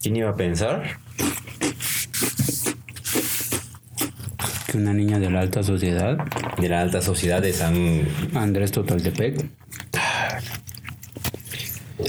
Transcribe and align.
¿Quién 0.00 0.16
iba 0.16 0.30
a 0.30 0.34
pensar? 0.34 0.98
Que 4.66 4.78
una 4.78 4.94
niña 4.94 5.18
de 5.18 5.30
la 5.30 5.40
alta 5.40 5.62
sociedad, 5.62 6.16
De 6.58 6.70
la 6.70 6.80
alta 6.80 7.02
sociedad 7.02 7.42
de 7.42 7.52
San... 7.52 8.08
Andrés 8.34 8.72
Totoltepec, 8.72 9.46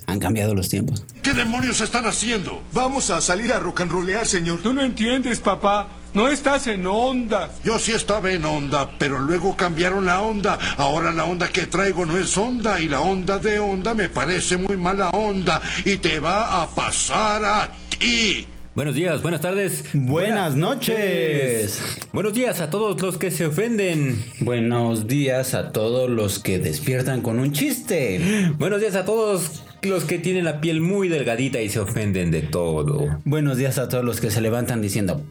han 0.07 0.19
cambiado 0.19 0.55
los 0.55 0.69
tiempos. 0.69 1.04
¿Qué 1.21 1.33
demonios 1.33 1.81
están 1.81 2.05
haciendo? 2.05 2.62
Vamos 2.71 3.09
a 3.09 3.19
salir 3.19 3.51
a 3.51 3.59
rock 3.59 3.82
and 3.82 3.92
rollear, 3.92 4.26
señor. 4.26 4.62
Tú 4.62 4.73
no 4.73 4.82
entiendes, 4.82 5.39
papá. 5.39 5.89
No 6.14 6.28
estás 6.30 6.68
en 6.68 6.88
onda. 6.88 7.50
Yo 7.64 7.80
sí 7.80 7.92
estaba 7.92 8.32
en 8.32 8.44
onda, 8.46 8.89
pero 9.00 9.20
luego 9.20 9.55
cambiaron 9.55 10.05
la 10.05 10.21
onda. 10.21 10.58
Ahora 10.78 11.12
la 11.12 11.26
onda 11.26 11.48
que 11.50 11.68
traigo 11.68 12.05
no 12.05 12.18
es 12.18 12.38
onda 12.38 12.80
y 12.80 12.88
la 12.88 13.02
onda 13.02 13.38
de 13.38 13.60
onda 13.60 13.94
me 13.94 14.10
parece 14.10 14.58
muy 14.58 14.78
mala 14.78 15.10
onda 15.10 15.62
y 15.86 15.98
te 15.98 16.20
va 16.20 16.62
a 16.62 16.68
pasar 16.68 17.46
a 17.46 17.70
Buenos 18.73 18.95
días, 18.95 19.21
buenas 19.21 19.41
tardes. 19.41 19.84
Buenas 19.94 20.55
noches. 20.55 21.99
Buenos 22.12 22.34
días 22.34 22.59
a 22.59 22.71
todos 22.71 22.99
los 22.99 23.20
que 23.20 23.30
se 23.30 23.45
ofenden. 23.45 24.26
Buenos 24.39 25.07
días 25.07 25.53
a 25.53 25.71
todos 25.71 26.09
los 26.09 26.40
que 26.40 26.57
despiertan 26.57 27.21
con 27.21 27.38
un 27.38 27.52
chiste. 27.52 28.20
Buenos 28.57 28.81
días 28.81 28.95
a 28.95 29.05
todos 29.05 29.63
los 29.84 30.05
que 30.05 30.17
tienen 30.17 30.45
la 30.45 30.62
piel 30.62 30.81
muy 30.81 31.09
delgadita 31.09 31.62
y 31.62 31.70
se 31.70 31.79
ofenden 31.79 32.31
de 32.31 32.41
todo. 32.41 33.20
Buenos 33.23 33.57
días 33.57 33.77
a 33.77 33.88
todos 33.88 34.04
los 34.04 34.20
que 34.20 34.31
se 34.31 34.41
levantan 34.41 34.81
diciendo. 34.81 35.23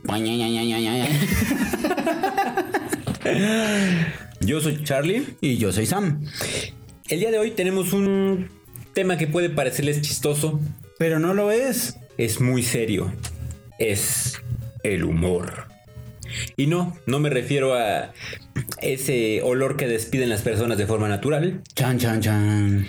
Yo 4.41 4.61
soy 4.61 4.85
Charlie. 4.85 5.27
Y 5.41 5.57
yo 5.57 5.73
soy 5.73 5.87
Sam. 5.87 6.25
El 7.09 7.19
día 7.19 7.33
de 7.33 7.39
hoy 7.39 7.51
tenemos 7.51 7.93
un 7.93 8.49
tema 8.95 9.19
que 9.19 9.27
puede 9.27 9.51
parecerles 9.51 10.03
chistoso. 10.03 10.61
Pero 10.99 11.19
no 11.19 11.35
lo 11.35 11.51
es. 11.51 11.97
Es 12.17 12.41
muy 12.41 12.63
serio. 12.63 13.13
Es 13.79 14.41
el 14.83 15.05
humor. 15.05 15.67
Y 16.57 16.67
no, 16.67 16.97
no 17.07 17.19
me 17.19 17.31
refiero 17.31 17.75
a 17.75 18.13
ese 18.81 19.43
olor 19.43 19.77
que 19.77 19.89
despiden 19.89 20.29
las 20.29 20.43
personas 20.43 20.79
de 20.79 20.87
forma 20.87 21.09
natural. 21.09 21.63
Chan, 21.75 21.99
chan, 21.99 22.21
chan. 22.21 22.87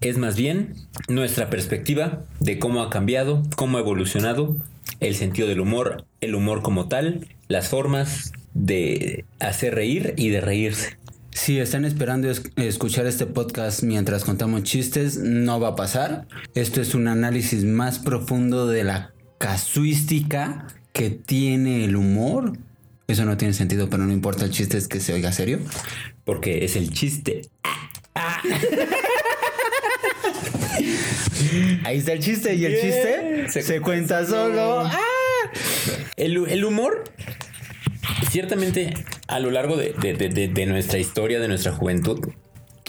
Es 0.00 0.18
más 0.18 0.36
bien 0.36 0.74
nuestra 1.08 1.50
perspectiva 1.50 2.24
de 2.40 2.58
cómo 2.58 2.82
ha 2.82 2.90
cambiado, 2.90 3.42
cómo 3.56 3.78
ha 3.78 3.80
evolucionado 3.80 4.56
el 5.00 5.14
sentido 5.14 5.48
del 5.48 5.60
humor, 5.60 6.06
el 6.20 6.34
humor 6.34 6.62
como 6.62 6.88
tal, 6.88 7.28
las 7.48 7.68
formas 7.68 8.32
de 8.54 9.24
hacer 9.40 9.74
reír 9.74 10.14
y 10.16 10.30
de 10.30 10.40
reírse. 10.40 10.96
Si 11.32 11.58
están 11.58 11.84
esperando 11.84 12.30
es- 12.30 12.42
escuchar 12.56 13.06
este 13.06 13.26
podcast 13.26 13.82
mientras 13.82 14.24
contamos 14.24 14.62
chistes, 14.64 15.18
no 15.18 15.60
va 15.60 15.68
a 15.68 15.76
pasar. 15.76 16.26
Esto 16.54 16.80
es 16.80 16.94
un 16.94 17.08
análisis 17.08 17.64
más 17.64 17.98
profundo 17.98 18.66
de 18.66 18.84
la 18.84 19.12
casuística 19.38 20.66
que 20.92 21.10
tiene 21.10 21.84
el 21.84 21.96
humor. 21.96 22.52
Eso 23.08 23.24
no 23.24 23.36
tiene 23.36 23.54
sentido, 23.54 23.88
pero 23.90 24.04
no 24.06 24.12
importa, 24.12 24.44
el 24.44 24.50
chiste 24.50 24.78
es 24.78 24.88
que 24.88 25.00
se 25.00 25.12
oiga 25.14 25.32
serio. 25.32 25.58
Porque 26.24 26.64
es 26.64 26.76
el 26.76 26.90
chiste. 26.92 27.42
Ahí 31.84 31.98
está 31.98 32.12
el 32.12 32.20
chiste 32.20 32.54
y 32.54 32.64
el 32.64 32.74
chiste 32.80 33.46
Se 33.50 33.62
se, 33.62 33.80
cuenta 33.80 34.24
solo. 34.26 34.88
El, 36.16 36.46
el 36.48 36.64
humor, 36.64 37.04
ciertamente, 38.30 38.94
a 39.28 39.38
lo 39.40 39.50
largo 39.50 39.76
de, 39.76 39.92
de- 39.92 40.48
de- 40.48 40.66
nuestra 40.66 40.98
historia, 40.98 41.40
de 41.40 41.48
nuestra 41.48 41.72
juventud, 41.72 42.20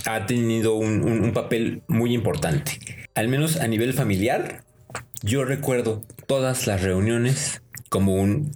ha 0.06 0.26
tenido 0.26 0.76
un, 0.76 1.04
un- 1.04 1.22
un 1.24 1.34
papel 1.34 1.84
muy 1.88 2.14
importante. 2.14 2.80
Al 3.16 3.28
menos 3.28 3.58
a 3.58 3.68
nivel 3.68 3.94
familiar, 3.94 4.64
yo 5.22 5.46
recuerdo 5.46 6.04
todas 6.28 6.68
las 6.68 6.82
reuniones 6.82 7.62
como 7.90 8.16
un... 8.16 8.52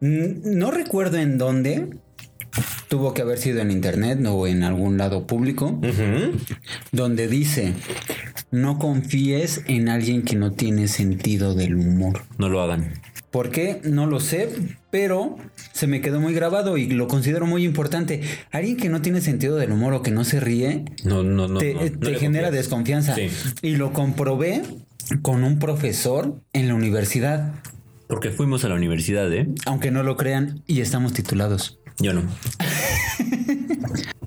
No 0.00 0.70
recuerdo 0.70 1.18
en 1.18 1.38
dónde. 1.38 1.88
Tuvo 2.88 3.14
que 3.14 3.22
haber 3.22 3.38
sido 3.38 3.60
en 3.60 3.70
internet 3.70 4.18
o 4.28 4.46
en 4.46 4.62
algún 4.64 4.98
lado 4.98 5.26
público. 5.26 5.80
Donde 6.90 7.28
dice, 7.28 7.72
no 8.52 8.78
confíes 8.78 9.62
en 9.66 9.88
alguien 9.88 10.22
que 10.22 10.36
no 10.36 10.52
tiene 10.52 10.86
sentido 10.86 11.54
del 11.54 11.74
humor. 11.74 12.22
No 12.38 12.48
lo 12.48 12.62
hagan. 12.62 12.92
¿Por 13.30 13.50
qué? 13.50 13.80
No 13.82 14.06
lo 14.06 14.20
sé, 14.20 14.50
pero 14.90 15.38
se 15.72 15.86
me 15.86 16.02
quedó 16.02 16.20
muy 16.20 16.34
grabado 16.34 16.76
y 16.76 16.86
lo 16.88 17.08
considero 17.08 17.46
muy 17.46 17.64
importante. 17.64 18.20
Alguien 18.50 18.76
que 18.76 18.90
no 18.90 19.00
tiene 19.00 19.22
sentido 19.22 19.56
del 19.56 19.72
humor 19.72 19.94
o 19.94 20.02
que 20.02 20.10
no 20.10 20.22
se 20.24 20.38
ríe, 20.38 20.84
No, 21.02 21.22
no, 21.22 21.48
no. 21.48 21.58
te, 21.58 21.72
no, 21.72 21.80
eh, 21.80 21.90
no 21.90 21.98
te 21.98 22.10
le 22.12 22.18
genera 22.18 22.50
desconfianza. 22.50 23.14
Sí. 23.14 23.28
Y 23.62 23.76
lo 23.76 23.94
comprobé 23.94 24.62
con 25.22 25.44
un 25.44 25.58
profesor 25.58 26.40
en 26.52 26.68
la 26.68 26.74
universidad, 26.74 27.54
Porque 28.06 28.30
fuimos 28.30 28.64
a 28.66 28.68
la 28.68 28.74
universidad, 28.74 29.32
¿eh? 29.32 29.48
aunque 29.64 29.90
no 29.90 30.02
lo 30.02 30.18
crean, 30.18 30.62
y 30.66 30.82
estamos 30.82 31.14
titulados. 31.14 31.78
Yo 31.98 32.12
no. 32.12 32.22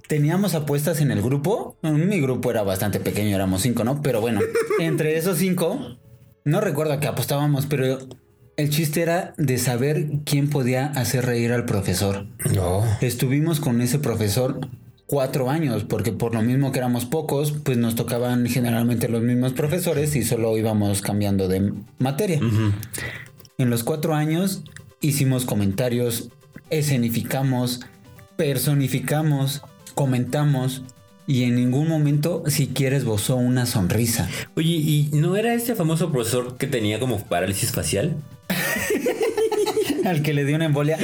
Teníamos 0.07 0.53
apuestas 0.53 1.01
en 1.01 1.11
el 1.11 1.21
grupo. 1.21 1.77
Mi 1.81 2.21
grupo 2.21 2.51
era 2.51 2.63
bastante 2.63 2.99
pequeño, 2.99 3.35
éramos 3.35 3.61
cinco, 3.61 3.83
¿no? 3.83 4.01
Pero 4.01 4.21
bueno, 4.21 4.41
entre 4.79 5.17
esos 5.17 5.37
cinco, 5.37 5.97
no 6.43 6.61
recuerdo 6.61 6.93
a 6.93 6.99
qué 6.99 7.07
apostábamos, 7.07 7.65
pero 7.65 7.99
el 8.57 8.69
chiste 8.69 9.01
era 9.01 9.33
de 9.37 9.57
saber 9.57 10.07
quién 10.25 10.49
podía 10.49 10.87
hacer 10.87 11.25
reír 11.25 11.51
al 11.51 11.65
profesor. 11.65 12.27
No. 12.53 12.83
Estuvimos 13.01 13.59
con 13.59 13.81
ese 13.81 13.99
profesor 13.99 14.59
cuatro 15.07 15.49
años, 15.49 15.83
porque 15.83 16.11
por 16.11 16.33
lo 16.33 16.41
mismo 16.41 16.71
que 16.71 16.79
éramos 16.79 17.05
pocos, 17.05 17.51
pues 17.51 17.77
nos 17.77 17.95
tocaban 17.95 18.45
generalmente 18.47 19.07
los 19.07 19.21
mismos 19.21 19.53
profesores 19.53 20.15
y 20.15 20.23
solo 20.23 20.57
íbamos 20.57 21.01
cambiando 21.01 21.47
de 21.47 21.73
materia. 21.99 22.39
En 23.57 23.69
los 23.69 23.83
cuatro 23.83 24.15
años 24.15 24.63
hicimos 25.01 25.45
comentarios, 25.45 26.29
escenificamos, 26.69 27.81
personificamos, 28.35 29.61
comentamos 29.93 30.83
y 31.27 31.43
en 31.43 31.55
ningún 31.55 31.87
momento 31.87 32.43
siquiera 32.47 32.95
esbozó 32.95 33.35
una 33.35 33.65
sonrisa. 33.65 34.29
Oye, 34.55 34.69
¿y 34.69 35.09
no 35.13 35.35
era 35.35 35.53
este 35.53 35.75
famoso 35.75 36.11
profesor 36.11 36.57
que 36.57 36.67
tenía 36.67 36.99
como 36.99 37.19
parálisis 37.19 37.71
facial? 37.71 38.15
Al 40.05 40.21
que 40.21 40.33
le 40.33 40.45
dio 40.45 40.55
una 40.55 40.65
embolia. 40.65 40.97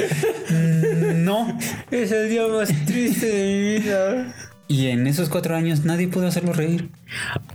Mm, 0.48 1.24
no. 1.24 1.58
Es 1.90 2.12
el 2.12 2.30
día 2.30 2.46
más 2.46 2.68
triste 2.86 3.26
de 3.26 3.46
mi 3.46 3.80
vida. 3.80 4.34
Y 4.68 4.86
en 4.86 5.06
esos 5.08 5.28
cuatro 5.28 5.56
años 5.56 5.84
nadie 5.84 6.06
pudo 6.06 6.28
hacerlo 6.28 6.52
reír. 6.52 6.88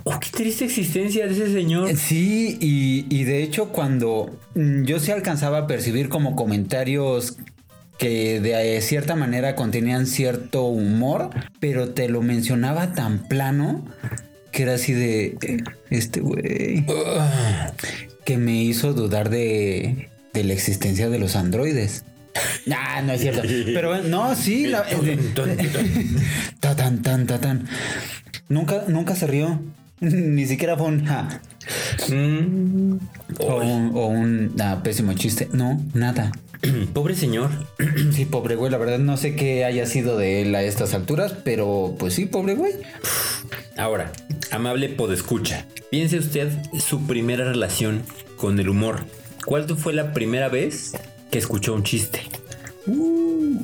Oh, 0.03 0.19
qué 0.19 0.29
triste 0.29 0.66
existencia 0.66 1.25
de 1.25 1.34
ese 1.34 1.51
señor. 1.53 1.95
Sí, 1.95 2.57
y, 2.59 3.06
y 3.09 3.24
de 3.24 3.44
hecho 3.44 3.69
cuando 3.69 4.38
yo 4.56 5.00
sí 5.00 5.12
alcanzaba 5.12 5.59
a 5.59 5.68
percibir 5.68 6.09
como 6.09 6.35
comentarios 6.35 7.38
que 7.97 8.40
de 8.40 8.78
eh, 8.78 8.81
cierta 8.81 9.16
manera 9.16 9.56
contenían 9.56 10.06
cierto 10.08 10.63
humor, 10.66 11.30
pero 11.59 11.90
te 11.90 12.09
lo 12.09 12.22
mencionaba 12.22 12.94
tan 12.94 13.28
plano 13.28 13.85
que 14.52 14.63
era 14.63 14.75
así 14.75 14.94
de 14.94 15.38
eh, 15.41 15.63
este 15.90 16.22
güey 16.22 16.86
que 18.25 18.38
me 18.38 18.62
hizo 18.62 18.94
dudar 18.94 19.30
de, 19.30 20.09
de 20.34 20.44
la 20.44 20.53
existencia 20.53 21.09
de 21.09 21.18
los 21.18 21.36
androides. 21.36 22.03
Ah, 22.72 23.02
no 23.02 23.13
es 23.13 23.22
cierto. 23.22 23.41
Pero 23.41 23.90
bueno, 23.90 24.09
no, 24.09 24.36
sí. 24.36 24.68
La, 24.68 24.86
ta 26.59 26.75
tan, 26.75 27.02
tan, 27.02 27.25
ta 27.25 27.40
tan. 27.40 27.68
Nunca, 28.50 28.84
nunca 28.88 29.16
se 29.16 29.28
rió. 29.28 29.59
Ni 30.00 30.46
siquiera 30.46 30.78
fue 30.78 30.88
un 30.88 31.06
ja. 31.06 31.41
Mm. 32.09 32.98
O 33.40 33.62
Ay, 33.62 33.72
un, 33.72 33.92
o 33.94 34.08
un 34.08 34.56
ah, 34.59 34.81
pésimo 34.84 35.14
chiste. 35.14 35.50
No, 35.52 35.81
nada. 35.94 36.31
Pobre 36.94 37.16
señor. 37.16 37.50
Sí, 38.14 38.25
pobre 38.25 38.56
güey. 38.56 38.72
La 38.72 38.78
verdad 38.78 39.00
no 39.00 39.18
sé 39.18 39.36
qué 39.36 39.66
haya 39.66 39.86
sido 39.86 40.18
de 40.18 40.42
él 40.42 40.56
a 40.56 40.64
estas 40.64 40.94
alturas, 40.94 41.34
pero 41.44 41.96
pues 42.00 42.14
sí, 42.14 42.25
pobre 42.25 42.56
güey. 42.56 42.74
Ahora, 43.78 44.12
amable 44.52 44.90
podescucha, 44.90 45.66
piense 45.92 46.18
usted 46.18 46.52
su 46.80 47.06
primera 47.06 47.46
relación 47.46 48.04
con 48.38 48.60
el 48.60 48.69
humor. 48.69 49.06
¿Cuál 49.45 49.68
fue 49.78 49.94
la 49.94 50.13
primera 50.13 50.50
vez 50.50 50.94
que 51.31 51.38
escuchó 51.38 51.74
un 51.74 51.83
chiste? 51.83 52.22
Uh. 52.88 53.62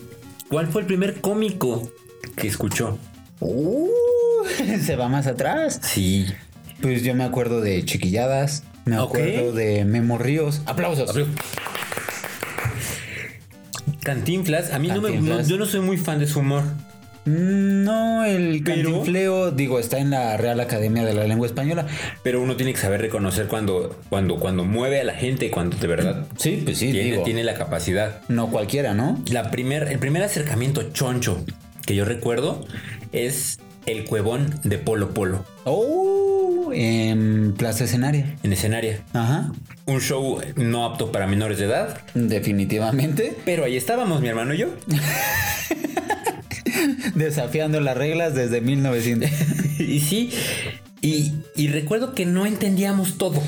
¿Cuál 0.49 0.67
fue 0.67 0.81
el 0.81 0.87
primer 0.87 1.19
cómico 1.19 1.91
que 2.35 2.47
escuchó? 2.47 2.99
Uh, 3.39 3.89
se 4.81 4.95
va 4.95 5.09
más 5.09 5.25
atrás. 5.25 5.79
Sí. 5.83 6.27
Pues 6.83 7.01
yo 7.01 7.15
me 7.15 7.23
acuerdo 7.23 7.61
de 7.61 7.83
chiquilladas. 7.85 8.63
Me 8.83 8.97
acuerdo 8.97 9.53
de 9.53 9.85
Memo 9.85 10.17
Ríos. 10.17 10.61
Aplausos. 10.65 11.15
Cantinflas, 14.03 14.73
a 14.73 14.79
mí 14.79 14.89
no 14.89 14.99
me 15.01 15.11
no- 15.21 15.41
yo 15.41 15.57
no 15.57 15.65
soy 15.65 15.79
muy 15.79 15.95
fan 15.97 16.19
de 16.19 16.27
su 16.27 16.39
humor. 16.39 16.63
Mm, 17.25 17.83
No, 17.85 18.25
el 18.25 18.61
Pero- 18.65 18.83
cantinfleo, 18.91 19.51
digo, 19.51 19.79
está 19.79 19.99
en 19.99 20.09
la 20.09 20.35
Real 20.35 20.59
Academia 20.59 21.05
de 21.05 21.13
la 21.13 21.23
Lengua 21.25 21.47
Española. 21.47 21.87
Pero 22.21 22.41
uno 22.41 22.57
tiene 22.57 22.73
que 22.73 22.79
saber 22.81 22.99
reconocer 22.99 23.47
cuando, 23.47 23.97
cuando, 24.09 24.35
cuando 24.39 24.65
mueve 24.65 24.99
a 24.99 25.05
la 25.05 25.13
gente, 25.13 25.49
cuando 25.49 25.77
de 25.77 25.87
verdad 25.87 26.25
Sí, 26.37 26.61
pues 26.65 26.77
sí, 26.79 26.91
tiene, 26.91 27.11
digo. 27.11 27.23
tiene 27.23 27.45
la 27.45 27.53
capacidad. 27.53 28.19
No 28.27 28.49
cualquiera, 28.51 28.93
¿no? 28.93 29.21
La 29.31 29.51
primer, 29.51 29.83
el 29.89 29.99
primer 29.99 30.21
acercamiento 30.23 30.83
choncho 30.91 31.45
que 31.85 31.95
yo 31.95 32.03
recuerdo 32.03 32.65
es 33.13 33.59
el 33.85 34.03
cuevón 34.03 34.59
de 34.63 34.77
Polo 34.77 35.13
Polo. 35.13 35.45
Oh, 35.63 36.32
en 36.73 37.53
Plaza 37.53 37.85
Escenaria. 37.85 38.35
En 38.43 38.53
escenario. 38.53 38.97
Ajá. 39.13 39.51
Un 39.85 40.01
show 40.01 40.39
no 40.55 40.85
apto 40.85 41.11
para 41.11 41.27
menores 41.27 41.59
de 41.59 41.65
edad. 41.65 41.99
Definitivamente. 42.13 43.35
Pero 43.45 43.65
ahí 43.65 43.77
estábamos, 43.77 44.21
mi 44.21 44.27
hermano 44.27 44.53
y 44.53 44.59
yo. 44.59 44.67
Desafiando 47.15 47.79
las 47.81 47.97
reglas 47.97 48.33
desde 48.33 48.61
1900. 48.61 49.29
y 49.79 49.99
sí. 49.99 50.31
Y, 51.01 51.33
y 51.55 51.67
recuerdo 51.67 52.13
que 52.13 52.25
no 52.25 52.45
entendíamos 52.45 53.17
todo. 53.17 53.41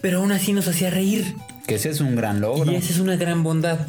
Pero 0.00 0.18
aún 0.18 0.32
así 0.32 0.52
nos 0.52 0.68
hacía 0.68 0.90
reír. 0.90 1.34
Que 1.66 1.76
ese 1.76 1.90
es 1.90 2.00
un 2.00 2.16
gran 2.16 2.40
logro. 2.40 2.70
Y 2.70 2.74
esa 2.74 2.92
es 2.92 2.98
una 2.98 3.16
gran 3.16 3.42
bondad. 3.42 3.86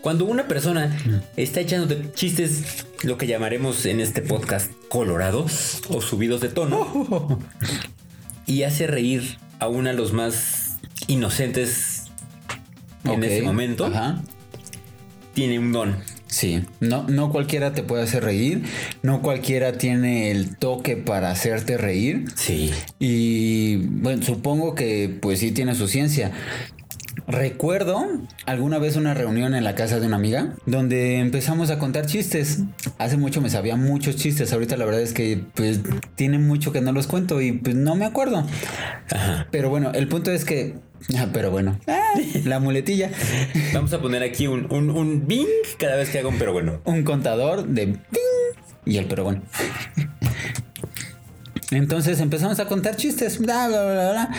Cuando 0.00 0.24
una 0.24 0.46
persona 0.46 0.96
está 1.36 1.60
echándote 1.60 2.10
chistes, 2.14 2.85
lo 3.02 3.18
que 3.18 3.26
llamaremos 3.26 3.86
en 3.86 4.00
este 4.00 4.22
podcast 4.22 4.70
colorados 4.88 5.82
o 5.88 6.00
subidos 6.00 6.40
de 6.40 6.48
tono, 6.48 7.38
y 8.46 8.62
hace 8.62 8.86
reír 8.86 9.38
a 9.58 9.68
uno 9.68 9.88
de 9.88 9.94
los 9.94 10.12
más 10.12 10.78
inocentes 11.06 12.04
en 13.04 13.22
ese 13.24 13.42
momento, 13.42 13.86
Ajá. 13.86 14.22
tiene 15.34 15.58
un 15.58 15.72
don. 15.72 15.96
Sí, 16.26 16.64
no, 16.80 17.04
no 17.04 17.30
cualquiera 17.30 17.72
te 17.72 17.82
puede 17.82 18.02
hacer 18.02 18.24
reír, 18.24 18.64
no 19.02 19.22
cualquiera 19.22 19.78
tiene 19.78 20.32
el 20.32 20.56
toque 20.56 20.96
para 20.96 21.30
hacerte 21.30 21.78
reír. 21.78 22.24
Sí. 22.34 22.72
Y 22.98 23.76
bueno, 23.76 24.22
supongo 24.22 24.74
que 24.74 25.08
pues 25.22 25.38
sí 25.38 25.52
tiene 25.52 25.74
su 25.74 25.86
ciencia. 25.86 26.32
Recuerdo 27.28 28.06
alguna 28.46 28.78
vez 28.78 28.94
una 28.94 29.12
reunión 29.12 29.54
en 29.56 29.64
la 29.64 29.74
casa 29.74 29.98
de 29.98 30.06
una 30.06 30.14
amiga 30.14 30.54
donde 30.64 31.18
empezamos 31.18 31.70
a 31.70 31.78
contar 31.78 32.06
chistes. 32.06 32.60
Hace 32.98 33.16
mucho 33.16 33.40
me 33.40 33.50
sabía 33.50 33.74
muchos 33.74 34.14
chistes, 34.14 34.52
ahorita 34.52 34.76
la 34.76 34.84
verdad 34.84 35.00
es 35.00 35.12
que 35.12 35.42
pues 35.54 35.80
tiene 36.14 36.38
mucho 36.38 36.72
que 36.72 36.80
no 36.80 36.92
los 36.92 37.08
cuento 37.08 37.40
y 37.40 37.50
pues 37.52 37.74
no 37.74 37.96
me 37.96 38.04
acuerdo. 38.04 38.46
Ajá. 39.10 39.48
Pero 39.50 39.70
bueno, 39.70 39.90
el 39.92 40.06
punto 40.06 40.30
es 40.30 40.44
que... 40.44 40.76
Ah, 41.16 41.28
pero 41.32 41.50
bueno, 41.50 41.78
ah, 41.88 42.14
la 42.44 42.60
muletilla. 42.60 43.10
Vamos 43.74 43.92
a 43.92 44.00
poner 44.00 44.22
aquí 44.22 44.46
un, 44.46 44.72
un, 44.72 44.90
un 44.90 45.26
bing 45.26 45.46
cada 45.78 45.96
vez 45.96 46.10
que 46.10 46.20
haga 46.20 46.28
un 46.28 46.38
pero 46.38 46.52
bueno. 46.52 46.80
un 46.84 47.02
contador 47.02 47.66
de 47.66 47.86
ping 47.88 48.62
y 48.84 48.98
el 48.98 49.06
pero 49.06 49.24
bueno. 49.24 49.42
Entonces 51.72 52.20
empezamos 52.20 52.60
a 52.60 52.66
contar 52.66 52.94
chistes, 52.94 53.38
bla, 53.38 53.66
bla, 53.66 53.84
bla, 53.84 54.10
bla. 54.12 54.30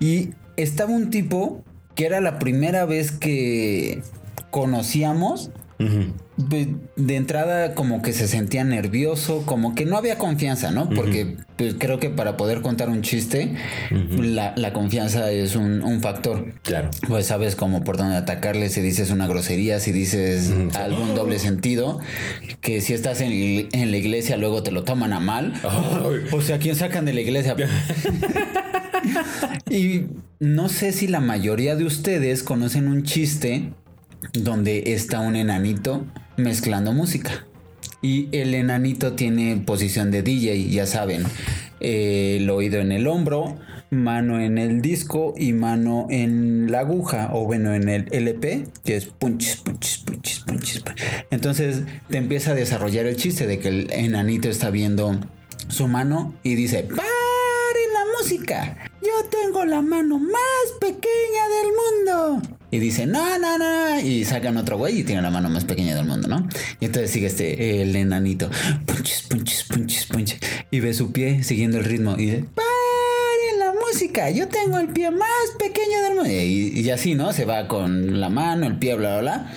Y 0.00 0.30
estaba 0.56 0.90
un 0.90 1.10
tipo 1.10 1.62
que 1.94 2.06
era 2.06 2.20
la 2.20 2.38
primera 2.38 2.84
vez 2.84 3.12
que 3.12 4.02
conocíamos. 4.50 5.50
Pues, 5.76 6.68
De 6.96 7.16
entrada 7.16 7.74
como 7.74 8.02
que 8.02 8.12
se 8.12 8.28
sentía 8.28 8.64
nervioso, 8.64 9.42
como 9.44 9.74
que 9.74 9.84
no 9.84 9.96
había 9.96 10.18
confianza, 10.18 10.70
¿no? 10.70 10.88
Porque 10.90 11.36
pues, 11.56 11.74
creo 11.78 11.98
que 11.98 12.10
para 12.10 12.36
poder 12.36 12.60
contar 12.60 12.88
un 12.88 13.02
chiste, 13.02 13.54
la, 13.90 14.54
la 14.56 14.72
confianza 14.72 15.30
es 15.30 15.56
un, 15.56 15.82
un 15.82 16.00
factor. 16.00 16.52
Claro. 16.62 16.90
Pues 17.08 17.26
sabes 17.26 17.56
cómo 17.56 17.84
por 17.84 17.96
dónde 17.96 18.16
atacarle, 18.16 18.68
si 18.68 18.80
dices 18.80 19.10
una 19.10 19.26
grosería, 19.26 19.80
si 19.80 19.92
dices 19.92 20.52
algún 20.74 21.14
doble 21.14 21.38
sentido, 21.38 22.00
que 22.60 22.80
si 22.80 22.94
estás 22.94 23.20
en, 23.20 23.68
en 23.72 23.90
la 23.90 23.96
iglesia 23.96 24.36
luego 24.36 24.62
te 24.62 24.70
lo 24.70 24.84
toman 24.84 25.12
a 25.12 25.20
mal. 25.20 25.54
O 26.32 26.40
sea, 26.40 26.58
¿quién 26.58 26.76
sacan 26.76 27.04
de 27.04 27.12
la 27.12 27.20
iglesia? 27.20 27.56
y 29.70 30.02
no 30.40 30.68
sé 30.68 30.92
si 30.92 31.06
la 31.06 31.20
mayoría 31.20 31.76
de 31.76 31.84
ustedes 31.84 32.42
conocen 32.42 32.88
un 32.88 33.02
chiste 33.02 33.72
donde 34.32 34.94
está 34.94 35.20
un 35.20 35.36
enanito 35.36 36.04
mezclando 36.36 36.92
música. 36.92 37.46
Y 38.02 38.28
el 38.32 38.54
enanito 38.54 39.14
tiene 39.14 39.56
posición 39.56 40.10
de 40.10 40.22
DJ, 40.22 40.68
ya 40.70 40.86
saben. 40.86 41.24
eh, 41.80 42.38
el 42.40 42.48
oído 42.50 42.80
en 42.80 42.92
el 42.92 43.06
hombro, 43.06 43.58
mano 43.90 44.40
en 44.40 44.58
el 44.58 44.80
disco 44.80 45.34
y 45.36 45.52
mano 45.52 46.06
en 46.10 46.70
la 46.70 46.80
aguja, 46.80 47.30
o 47.32 47.44
bueno, 47.44 47.74
en 47.74 47.88
el 47.88 48.08
LP, 48.10 48.66
que 48.84 48.96
es 48.96 49.06
punches, 49.06 49.56
punches, 49.56 49.98
punches. 50.46 50.82
Entonces 51.30 51.82
te 52.08 52.18
empieza 52.18 52.52
a 52.52 52.54
desarrollar 52.54 53.06
el 53.06 53.16
chiste 53.16 53.46
de 53.46 53.58
que 53.58 53.68
el 53.68 53.90
enanito 53.92 54.48
está 54.48 54.70
viendo 54.70 55.18
su 55.68 55.88
mano 55.88 56.34
y 56.42 56.54
dice, 56.54 56.82
¡Paren 56.84 57.92
la 57.92 58.04
música! 58.18 58.76
Yo 59.02 59.28
tengo 59.30 59.64
la 59.64 59.82
mano 59.82 60.18
más 60.18 60.64
pequeña 60.80 61.44
del 61.54 61.70
mundo. 62.40 62.42
Y 62.74 62.80
dice, 62.80 63.06
no, 63.06 63.38
no, 63.38 63.56
no. 63.56 64.00
Y 64.00 64.24
sacan 64.24 64.56
otro 64.56 64.76
güey 64.76 64.98
y 64.98 65.04
tiene 65.04 65.22
la 65.22 65.30
mano 65.30 65.48
más 65.48 65.64
pequeña 65.64 65.94
del 65.94 66.06
mundo, 66.06 66.26
¿no? 66.26 66.48
Y 66.80 66.86
entonces 66.86 67.12
sigue 67.12 67.28
este, 67.28 67.82
el 67.82 67.94
enanito. 67.94 68.50
Punches, 68.84 69.22
punches, 69.28 69.62
punches, 69.62 70.06
punches. 70.06 70.40
Y 70.72 70.80
ve 70.80 70.92
su 70.92 71.12
pie 71.12 71.44
siguiendo 71.44 71.78
el 71.78 71.84
ritmo. 71.84 72.16
Y 72.18 72.24
dice, 72.24 72.44
paren 72.52 73.58
la 73.60 73.74
música. 73.80 74.28
Yo 74.30 74.48
tengo 74.48 74.80
el 74.80 74.88
pie 74.88 75.12
más 75.12 75.28
pequeño 75.56 76.02
del 76.02 76.14
mundo. 76.16 76.30
Y, 76.32 76.80
y 76.80 76.90
así, 76.90 77.14
¿no? 77.14 77.32
Se 77.32 77.44
va 77.44 77.68
con 77.68 78.18
la 78.18 78.28
mano, 78.28 78.66
el 78.66 78.76
pie, 78.76 78.96
bla, 78.96 79.20
bla, 79.20 79.36
bla. 79.36 79.52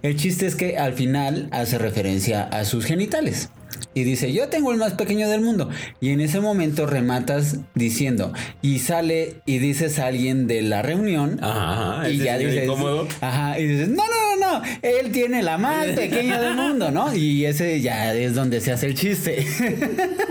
El 0.00 0.16
chiste 0.16 0.46
es 0.46 0.54
que 0.54 0.78
al 0.78 0.94
final 0.94 1.48
hace 1.50 1.76
referencia 1.76 2.44
a 2.44 2.64
sus 2.64 2.86
genitales. 2.86 3.50
Y 3.96 4.04
dice, 4.04 4.30
yo 4.30 4.50
tengo 4.50 4.72
el 4.72 4.78
más 4.78 4.92
pequeño 4.92 5.26
del 5.26 5.40
mundo. 5.40 5.70
Y 6.02 6.10
en 6.10 6.20
ese 6.20 6.38
momento 6.38 6.84
rematas 6.84 7.60
diciendo, 7.74 8.30
y 8.60 8.80
sale 8.80 9.36
y 9.46 9.56
dices 9.56 9.98
a 9.98 10.08
alguien 10.08 10.46
de 10.46 10.60
la 10.60 10.82
reunión. 10.82 11.38
Ajá, 11.42 12.00
ajá. 12.00 12.10
y 12.10 12.18
ya 12.18 12.36
dices, 12.36 12.64
incómodo. 12.64 13.08
ajá, 13.22 13.58
y 13.58 13.66
dices, 13.66 13.88
no, 13.88 14.02
no, 14.06 14.36
no, 14.36 14.58
no, 14.58 14.62
él 14.82 15.12
tiene 15.12 15.42
la 15.42 15.56
más 15.56 15.86
pequeña 15.96 16.38
del 16.42 16.56
mundo, 16.56 16.90
¿no? 16.90 17.14
Y 17.16 17.46
ese 17.46 17.80
ya 17.80 18.12
es 18.12 18.34
donde 18.34 18.60
se 18.60 18.70
hace 18.70 18.84
el 18.84 18.96
chiste. 18.96 19.46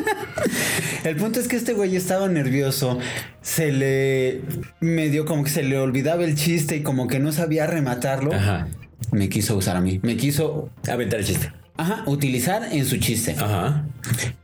el 1.03 1.15
punto 1.15 1.39
es 1.39 1.47
que 1.47 1.55
este 1.55 1.73
güey 1.73 1.95
estaba 1.95 2.27
nervioso, 2.27 2.99
se 3.41 3.71
le 3.71 4.41
medio 4.79 5.25
como 5.25 5.43
que 5.43 5.49
se 5.49 5.63
le 5.63 5.79
olvidaba 5.79 6.23
el 6.23 6.35
chiste 6.35 6.75
y 6.75 6.83
como 6.83 7.07
que 7.07 7.17
no 7.17 7.31
sabía 7.31 7.65
rematarlo. 7.65 8.31
Ajá. 8.31 8.67
Me 9.11 9.27
quiso 9.27 9.57
usar 9.57 9.75
a 9.75 9.81
mí, 9.81 9.99
me 10.03 10.17
quiso, 10.17 10.69
Aventar 10.87 11.21
el 11.21 11.25
chiste. 11.25 11.64
Ajá, 11.77 12.03
utilizar 12.05 12.69
en 12.71 12.85
su 12.85 12.97
chiste. 12.97 13.35
Ajá. 13.37 13.85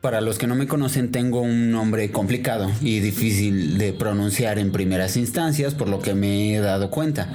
Para 0.02 0.22
los 0.22 0.38
que 0.40 0.48
no 0.48 0.56
me 0.56 0.66
conocen, 0.68 1.12
tengo 1.12 1.42
un 1.42 1.72
nombre 1.72 2.10
complicado 2.12 2.72
y 2.82 3.00
difícil 3.00 3.78
de 3.78 3.94
pronunciar 3.94 4.58
en 4.58 4.72
primeras 4.72 5.16
instancias, 5.18 5.76
por 5.76 5.88
lo 5.88 6.00
que 6.00 6.16
me 6.16 6.56
he 6.56 6.60
dado 6.60 6.90
cuenta. 6.90 7.30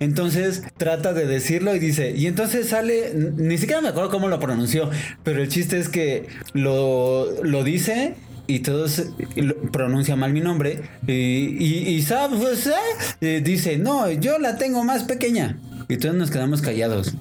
Entonces 0.00 0.62
trata 0.76 1.12
de 1.12 1.26
decirlo 1.26 1.74
y 1.74 1.78
dice, 1.80 2.12
y 2.16 2.26
entonces 2.26 2.68
sale, 2.68 3.12
ni 3.36 3.58
siquiera 3.58 3.80
me 3.80 3.88
acuerdo 3.88 4.10
cómo 4.10 4.28
lo 4.28 4.38
pronunció, 4.38 4.88
pero 5.24 5.42
el 5.42 5.48
chiste 5.48 5.78
es 5.78 5.88
que 5.88 6.26
lo, 6.52 7.26
lo 7.42 7.64
dice. 7.64 8.14
Y 8.48 8.60
todos 8.60 9.00
eh, 9.00 9.06
lo- 9.42 9.56
pronuncia 9.72 10.14
mal 10.14 10.32
mi 10.32 10.40
nombre. 10.40 10.82
Y, 11.08 11.12
y, 11.12 11.88
y 11.88 12.02
sabe, 12.02 12.36
pues, 12.36 12.68
eh, 12.68 12.72
eh, 13.20 13.42
dice, 13.44 13.76
no, 13.76 14.08
yo 14.12 14.38
la 14.38 14.56
tengo 14.56 14.84
más 14.84 15.02
pequeña. 15.02 15.58
Y 15.88 15.96
todos 15.96 16.14
nos 16.14 16.30
quedamos 16.30 16.62
callados. 16.62 17.12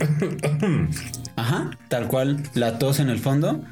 Ajá, 1.36 1.70
tal 1.88 2.08
cual, 2.08 2.42
la 2.54 2.78
tos 2.78 3.00
en 3.00 3.08
el 3.08 3.18
fondo. 3.18 3.62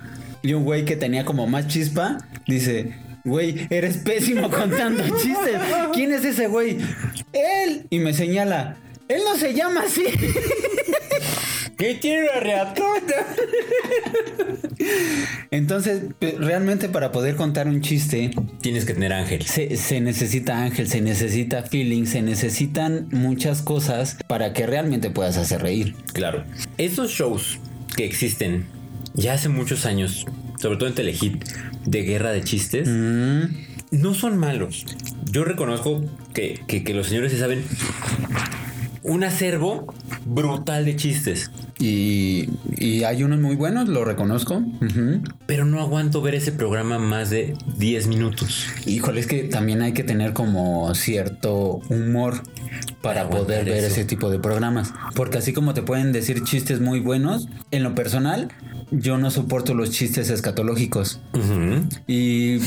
Y 0.42 0.54
un 0.54 0.64
güey 0.64 0.84
que 0.84 0.96
tenía 0.96 1.24
como 1.24 1.46
más 1.46 1.66
chispa 1.68 2.18
dice, 2.46 2.94
güey, 3.24 3.66
eres 3.70 3.98
pésimo 3.98 4.50
contando 4.50 5.04
chistes. 5.18 5.60
¿Quién 5.92 6.12
es 6.12 6.24
ese 6.24 6.46
güey? 6.46 6.78
Él. 7.32 7.86
Y 7.90 7.98
me 7.98 8.14
señala, 8.14 8.76
él 9.08 9.22
no 9.24 9.36
se 9.36 9.54
llama 9.54 9.82
así. 9.86 10.04
¿Qué 11.80 11.94
tiene 11.94 12.28
reatona? 12.40 13.00
Entonces, 15.50 16.02
realmente 16.38 16.88
para 16.88 17.10
poder 17.10 17.36
contar 17.36 17.66
un 17.68 17.80
chiste, 17.80 18.30
Tienes 18.60 18.84
que 18.84 18.94
tener 18.94 19.12
ángel. 19.12 19.42
se, 19.46 19.76
se 19.76 20.00
necesita 20.00 20.62
ángel, 20.62 20.88
se 20.88 21.00
necesita 21.00 21.62
feeling, 21.62 22.06
se 22.06 22.22
necesitan 22.22 23.08
muchas 23.10 23.62
cosas 23.62 24.16
para 24.28 24.52
que 24.52 24.66
realmente 24.66 25.10
puedas 25.10 25.36
hacer 25.36 25.62
reír. 25.62 25.94
Claro. 26.12 26.44
Esos 26.78 27.10
shows 27.10 27.58
que 27.96 28.04
existen 28.04 28.66
ya 29.14 29.34
hace 29.34 29.48
muchos 29.48 29.86
años, 29.86 30.26
sobre 30.60 30.76
todo 30.76 30.88
en 30.88 30.94
Telehit, 30.94 31.44
de 31.86 32.02
guerra 32.02 32.30
de 32.32 32.42
chistes, 32.42 32.88
no 32.88 34.14
son 34.14 34.38
malos. 34.38 34.86
Yo 35.30 35.44
reconozco 35.44 36.04
que, 36.34 36.60
que- 36.66 36.84
que 36.84 36.94
los 36.94 37.08
señores 37.08 37.32
se 37.32 37.38
saben 37.38 37.64
un 39.02 39.24
acervo 39.24 39.92
brutal 40.24 40.84
de 40.84 40.96
chistes. 40.96 41.50
Y, 41.78 42.50
y 42.76 43.04
hay 43.04 43.22
unos 43.22 43.40
muy 43.40 43.56
buenos, 43.56 43.88
lo 43.88 44.04
reconozco. 44.04 44.62
Pero 45.46 45.64
no 45.64 45.80
aguanto 45.80 46.20
ver 46.20 46.34
ese 46.34 46.52
programa 46.52 46.98
más 46.98 47.30
de 47.30 47.54
10 47.78 48.06
minutos. 48.08 48.66
Híjole, 48.86 49.20
es 49.20 49.26
que 49.26 49.44
también 49.44 49.80
hay 49.82 49.92
que 49.92 50.04
tener 50.04 50.32
como 50.34 50.94
cierto 50.94 51.80
humor 51.88 52.42
para 53.00 53.22
Aguantar 53.22 53.44
poder 53.46 53.64
ver 53.64 53.78
eso. 53.78 53.86
ese 53.86 54.04
tipo 54.04 54.30
de 54.30 54.38
programas. 54.38 54.92
Porque 55.14 55.38
así 55.38 55.52
como 55.52 55.72
te 55.72 55.82
pueden 55.82 56.12
decir 56.12 56.44
chistes 56.44 56.80
muy 56.80 57.00
buenos, 57.00 57.48
en 57.70 57.82
lo 57.82 57.94
personal, 57.94 58.48
yo 58.90 59.18
no 59.18 59.30
soporto 59.30 59.74
los 59.74 59.90
chistes 59.90 60.30
escatológicos. 60.30 61.20
Y 62.06 62.58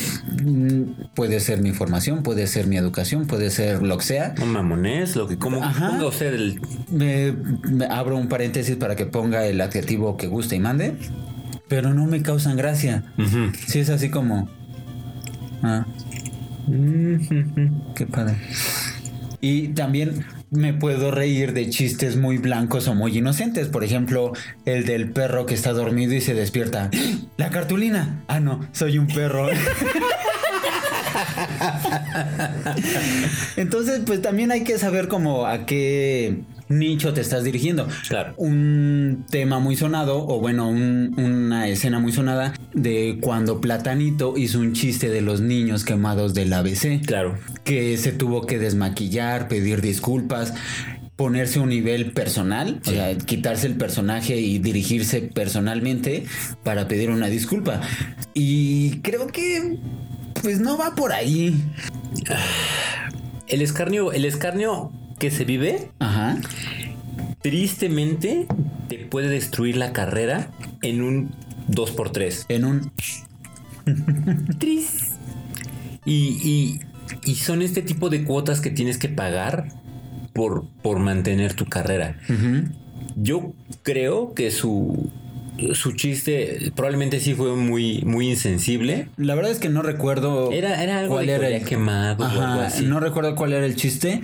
mm, 0.43 1.13
puede 1.15 1.39
ser 1.39 1.61
mi 1.61 1.71
formación, 1.71 2.23
puede 2.23 2.47
ser 2.47 2.67
mi 2.67 2.77
educación, 2.77 3.27
puede 3.27 3.49
ser 3.49 3.81
lo 3.83 3.97
que 3.97 4.05
sea. 4.05 4.33
No 4.39 4.45
mamones, 4.45 5.15
lo 5.15 5.27
que 5.27 5.37
como 5.37 5.63
Ajá. 5.63 6.03
usted 6.05 6.33
el 6.33 6.61
Me, 6.91 7.33
me 7.69 7.85
abro 7.85 8.17
un 8.17 8.27
paréntesis 8.29 8.75
para 8.75 8.95
que 8.95 9.05
ponga 9.05 9.45
el 9.45 9.59
adjetivo 9.61 10.17
que 10.17 10.27
guste 10.27 10.55
y 10.55 10.59
mande, 10.59 10.95
pero 11.67 11.93
no 11.93 12.05
me 12.05 12.21
causan 12.21 12.55
gracia. 12.57 13.03
Ujú. 13.17 13.51
Si 13.67 13.79
es 13.79 13.89
así 13.89 14.09
como, 14.09 14.49
Ah. 15.61 15.85
Qué 17.95 18.05
padre. 18.05 18.35
Y 19.41 19.69
también 19.69 20.25
me 20.53 20.73
puedo 20.73 21.11
reír 21.11 21.53
de 21.53 21.69
chistes 21.69 22.15
muy 22.15 22.37
blancos 22.37 22.87
o 22.87 22.95
muy 22.95 23.17
inocentes. 23.17 23.67
Por 23.67 23.83
ejemplo, 23.83 24.31
el 24.65 24.85
del 24.85 25.09
perro 25.11 25.45
que 25.45 25.55
está 25.55 25.73
dormido 25.73 26.13
y 26.13 26.21
se 26.21 26.33
despierta. 26.33 26.89
La 27.37 27.49
cartulina. 27.49 28.23
Ah, 28.27 28.39
no, 28.39 28.65
soy 28.71 28.97
un 28.97 29.07
perro. 29.07 29.49
Entonces, 33.57 34.01
pues 34.05 34.21
también 34.21 34.51
hay 34.51 34.63
que 34.63 34.77
saber 34.77 35.07
como 35.07 35.47
a 35.47 35.65
qué 35.65 36.43
nicho 36.69 37.13
te 37.13 37.21
estás 37.21 37.43
dirigiendo. 37.43 37.87
Claro. 38.07 38.33
Un 38.37 39.25
tema 39.29 39.59
muy 39.59 39.75
sonado, 39.75 40.25
o 40.27 40.39
bueno, 40.39 40.67
un- 40.69 41.13
una 41.17 41.67
escena 41.67 41.99
muy 41.99 42.11
sonada 42.11 42.53
de 42.73 43.17
cuando 43.21 43.61
Platanito 43.61 44.35
hizo 44.37 44.59
un 44.59 44.73
chiste 44.73 45.09
de 45.09 45.21
los 45.21 45.41
niños 45.41 45.83
quemados 45.85 46.33
del 46.33 46.51
ABC. 46.53 47.01
Claro. 47.05 47.37
Que 47.63 47.97
se 47.97 48.11
tuvo 48.11 48.45
que 48.45 48.59
desmaquillar, 48.59 49.47
pedir 49.47 49.81
disculpas. 49.81 50.53
Ponerse 51.15 51.59
a 51.59 51.61
un 51.61 51.69
nivel 51.69 52.11
personal, 52.11 52.81
o 52.87 52.89
sea, 52.89 53.15
quitarse 53.15 53.67
el 53.67 53.75
personaje 53.75 54.35
y 54.37 54.57
dirigirse 54.57 55.21
personalmente 55.21 56.25
para 56.63 56.87
pedir 56.87 57.11
una 57.11 57.27
disculpa. 57.27 57.81
Y 58.33 58.97
creo 59.01 59.27
que, 59.27 59.77
pues 60.41 60.59
no 60.59 60.75
va 60.75 60.95
por 60.95 61.13
ahí. 61.13 61.55
El 63.47 63.61
escarnio, 63.61 64.11
el 64.11 64.25
escarnio 64.25 64.91
que 65.19 65.31
se 65.31 65.45
vive, 65.45 65.89
Ajá. 65.99 66.37
tristemente, 67.41 68.47
te 68.89 68.97
puede 68.99 69.29
destruir 69.29 69.77
la 69.77 69.93
carrera 69.93 70.49
en 70.81 71.01
un 71.01 71.31
2x3. 71.69 72.45
En 72.49 72.65
un 72.65 72.91
Tris. 74.59 75.11
Y, 76.05 76.11
y- 76.43 76.79
y 77.25 77.35
son 77.35 77.61
este 77.61 77.81
tipo 77.81 78.09
de 78.09 78.23
cuotas 78.23 78.59
que 78.61 78.69
tienes 78.69 78.97
que 78.97 79.09
pagar 79.09 79.67
por, 80.33 80.65
por 80.81 80.99
mantener 80.99 81.53
tu 81.53 81.65
carrera. 81.65 82.17
Yo 83.15 83.53
creo 83.83 84.33
que 84.33 84.49
su, 84.51 85.11
su 85.73 85.91
chiste 85.93 86.71
probablemente 86.75 87.19
sí 87.19 87.33
fue 87.35 87.55
muy, 87.55 88.01
muy 88.05 88.29
insensible. 88.29 89.09
La 89.17 89.35
verdad 89.35 89.51
es 89.51 89.59
que 89.59 89.69
no 89.69 89.81
recuerdo 89.81 90.51
Era- 90.51 90.81
era 90.83 90.99
algo 90.99 91.19
de 91.19 91.35
collar 91.37 91.63
quemado 91.65 92.23
o 92.23 92.27
algo 92.27 92.41
Ajá, 92.41 92.65
así. 92.67 92.85
No 92.85 92.99
recuerdo 92.99 93.35
cuál 93.35 93.53
era 93.53 93.65
el 93.65 93.75
chiste, 93.75 94.21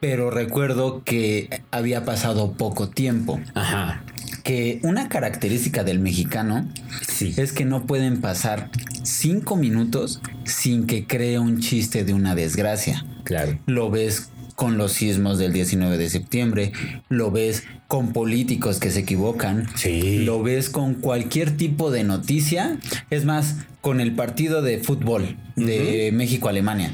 pero 0.00 0.30
recuerdo 0.30 1.02
que 1.04 1.62
había 1.70 2.04
pasado 2.04 2.52
poco 2.52 2.88
tiempo. 2.88 3.40
Ajá. 3.54 4.02
Que 4.44 4.78
una 4.82 5.08
característica 5.08 5.84
del 5.84 5.98
mexicano 5.98 6.66
Sí. 7.06 7.34
es 7.36 7.52
que 7.52 7.64
no 7.64 7.86
pueden 7.86 8.20
pasar 8.20 8.70
cinco 9.02 9.56
minutos 9.56 10.20
sin 10.44 10.86
que 10.86 11.06
cree 11.06 11.38
un 11.38 11.60
chiste 11.60 12.04
de 12.04 12.14
una 12.14 12.34
desgracia. 12.34 13.04
Claro. 13.24 13.58
Lo 13.66 13.90
ves 13.90 14.30
con 14.54 14.76
los 14.76 14.92
sismos 14.92 15.38
del 15.38 15.52
19 15.52 15.98
de 15.98 16.10
septiembre, 16.10 16.72
lo 17.08 17.30
ves 17.30 17.64
con 17.86 18.12
políticos 18.12 18.80
que 18.80 18.90
se 18.90 19.00
equivocan, 19.00 19.66
Sí. 19.76 20.18
lo 20.24 20.42
ves 20.42 20.68
con 20.68 20.94
cualquier 20.94 21.56
tipo 21.56 21.90
de 21.92 22.02
noticia, 22.04 22.78
es 23.10 23.24
más, 23.24 23.54
con 23.80 24.00
el 24.00 24.12
partido 24.16 24.60
de 24.60 24.78
fútbol 24.78 25.36
de 25.54 26.10
México-Alemania, 26.12 26.92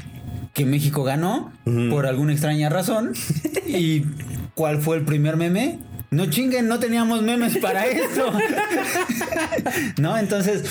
que 0.55 0.65
México 0.65 1.03
ganó 1.03 1.51
por 1.89 2.07
alguna 2.07 2.31
extraña 2.31 2.69
razón, 2.69 3.11
y 3.67 4.03
¿cuál 4.55 4.81
fue 4.81 4.95
el 4.95 5.03
primer 5.03 5.35
meme? 5.35 5.79
No 6.11 6.27
chinguen, 6.27 6.69
no 6.69 6.79
teníamos 6.79 7.21
memes 7.21 7.57
para 7.57 7.85
esto. 7.87 8.31
¿No? 9.97 10.17
Entonces, 10.17 10.63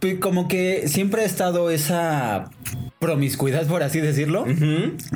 pues, 0.00 0.18
como 0.18 0.48
que 0.48 0.88
siempre 0.88 1.22
ha 1.22 1.24
estado 1.26 1.70
esa 1.70 2.50
promiscuidad, 2.98 3.66
por 3.66 3.82
así 3.82 4.00
decirlo, 4.00 4.46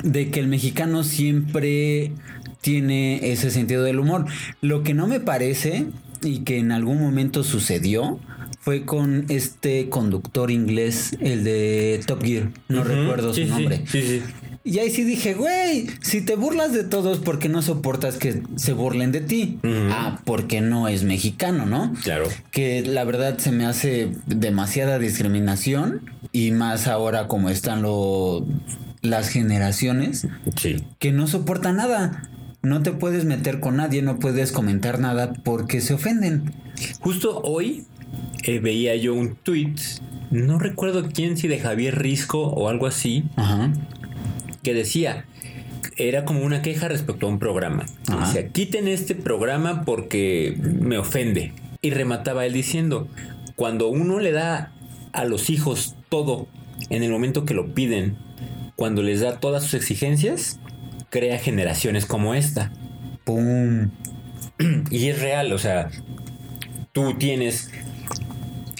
de 0.03 0.29
que 0.29 0.39
el 0.39 0.47
mexicano 0.47 1.03
siempre 1.03 2.11
tiene 2.61 3.31
ese 3.31 3.49
sentido 3.49 3.83
del 3.83 3.97
humor. 3.97 4.25
Lo 4.61 4.83
que 4.83 4.93
no 4.93 5.07
me 5.07 5.21
parece 5.21 5.87
y 6.21 6.41
que 6.41 6.59
en 6.59 6.71
algún 6.71 7.01
momento 7.01 7.43
sucedió 7.43 8.19
fue 8.63 8.85
con 8.85 9.25
este 9.27 9.89
conductor 9.89 10.49
inglés, 10.49 11.17
el 11.19 11.43
de 11.43 12.01
Top 12.07 12.23
Gear, 12.23 12.49
no 12.69 12.85
recuerdo 12.85 13.33
Sí, 13.33 13.43
su 13.45 13.49
nombre. 13.49 13.83
Sí, 13.85 14.01
sí. 14.01 14.21
Y 14.63 14.79
ahí 14.79 14.89
sí 14.89 15.03
dije, 15.03 15.33
güey, 15.33 15.87
si 15.99 16.21
te 16.21 16.37
burlas 16.37 16.71
de 16.71 16.85
todos, 16.85 17.17
¿por 17.19 17.37
qué 17.39 17.49
no 17.49 17.61
soportas 17.61 18.15
que 18.15 18.41
se 18.55 18.71
burlen 18.71 19.11
de 19.11 19.19
ti? 19.19 19.59
Ah, 19.91 20.21
porque 20.23 20.61
no 20.61 20.87
es 20.87 21.03
mexicano, 21.03 21.65
¿no? 21.65 21.93
Claro. 22.03 22.29
Que 22.51 22.81
la 22.81 23.03
verdad 23.03 23.37
se 23.37 23.51
me 23.51 23.65
hace 23.65 24.11
demasiada 24.25 24.97
discriminación 24.99 26.09
y 26.31 26.51
más 26.51 26.87
ahora 26.87 27.27
como 27.27 27.49
están 27.49 27.81
lo, 27.81 28.45
las 29.01 29.27
generaciones 29.27 30.27
Sí. 30.55 30.77
que 30.99 31.11
no 31.11 31.27
soportan 31.27 31.75
nada. 31.75 32.29
No 32.61 32.81
te 32.81 32.93
puedes 32.93 33.25
meter 33.25 33.59
con 33.59 33.75
nadie, 33.75 34.01
no 34.01 34.19
puedes 34.19 34.53
comentar 34.53 34.97
nada 34.97 35.33
porque 35.43 35.81
se 35.81 35.93
ofenden. 35.95 36.53
Justo 37.01 37.41
hoy 37.43 37.83
eh, 38.43 38.59
veía 38.59 38.95
yo 38.95 39.13
un 39.13 39.35
tweet, 39.35 39.75
no 40.31 40.59
recuerdo 40.59 41.09
quién, 41.11 41.37
si 41.37 41.47
de 41.47 41.59
Javier 41.59 41.97
Risco 41.97 42.47
o 42.47 42.69
algo 42.69 42.87
así, 42.87 43.23
Ajá. 43.35 43.71
que 44.63 44.73
decía, 44.73 45.25
era 45.97 46.25
como 46.25 46.41
una 46.43 46.61
queja 46.61 46.87
respecto 46.87 47.25
a 47.25 47.29
un 47.29 47.39
programa. 47.39 47.85
Ajá. 48.07 48.27
Decía, 48.27 48.49
quiten 48.49 48.87
este 48.87 49.15
programa 49.15 49.83
porque 49.85 50.57
me 50.59 50.97
ofende. 50.97 51.53
Y 51.81 51.91
remataba 51.91 52.45
él 52.45 52.53
diciendo, 52.53 53.07
cuando 53.55 53.89
uno 53.89 54.19
le 54.19 54.31
da 54.31 54.71
a 55.11 55.25
los 55.25 55.49
hijos 55.49 55.95
todo 56.09 56.47
en 56.89 57.03
el 57.03 57.11
momento 57.11 57.45
que 57.45 57.53
lo 57.53 57.73
piden, 57.73 58.17
cuando 58.75 59.03
les 59.03 59.21
da 59.21 59.39
todas 59.39 59.63
sus 59.63 59.75
exigencias, 59.75 60.59
crea 61.09 61.37
generaciones 61.37 62.05
como 62.05 62.33
esta. 62.33 62.71
Pum. 63.23 63.91
Y 64.89 65.07
es 65.07 65.21
real, 65.21 65.51
o 65.53 65.57
sea, 65.57 65.89
tú 66.91 67.15
tienes 67.15 67.71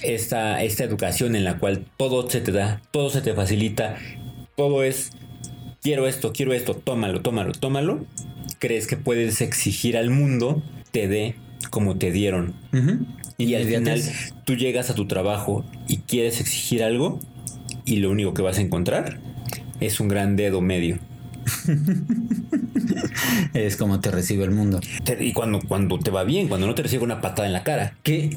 esta, 0.04 0.62
esta 0.62 0.84
educación 0.84 1.36
en 1.36 1.44
la 1.44 1.58
cual 1.58 1.86
todo 1.96 2.28
se 2.28 2.40
te 2.40 2.52
da, 2.52 2.80
todo 2.90 3.10
se 3.10 3.20
te 3.20 3.34
facilita, 3.34 3.96
todo 4.56 4.82
es, 4.82 5.10
quiero 5.82 6.06
esto, 6.06 6.32
quiero 6.32 6.52
esto, 6.52 6.74
tómalo, 6.74 7.20
tómalo, 7.22 7.52
tómalo. 7.52 8.04
Crees 8.58 8.86
que 8.86 8.96
puedes 8.96 9.40
exigir 9.40 9.96
al 9.96 10.10
mundo 10.10 10.62
te 10.94 11.08
dé 11.08 11.34
como 11.70 11.96
te 11.98 12.12
dieron. 12.12 12.54
Y 13.36 13.54
al 13.54 13.64
final 13.64 14.00
tú 14.44 14.54
llegas 14.54 14.90
a 14.90 14.94
tu 14.94 15.06
trabajo 15.06 15.64
y 15.88 15.98
quieres 15.98 16.40
exigir 16.40 16.84
algo 16.84 17.18
y 17.84 17.96
lo 17.96 18.10
único 18.10 18.32
que 18.32 18.42
vas 18.42 18.58
a 18.58 18.60
encontrar 18.60 19.18
es 19.80 19.98
un 19.98 20.06
gran 20.06 20.36
dedo 20.36 20.60
medio. 20.60 20.98
Es 23.54 23.76
como 23.76 24.00
te 24.00 24.10
recibe 24.10 24.44
el 24.44 24.50
mundo. 24.50 24.80
Y 25.20 25.32
cuando, 25.32 25.60
cuando 25.60 25.98
te 25.98 26.10
va 26.10 26.24
bien, 26.24 26.48
cuando 26.48 26.66
no 26.66 26.74
te 26.74 26.82
recibe 26.82 27.04
una 27.04 27.20
patada 27.20 27.46
en 27.46 27.52
la 27.52 27.62
cara. 27.62 27.96
que 28.02 28.36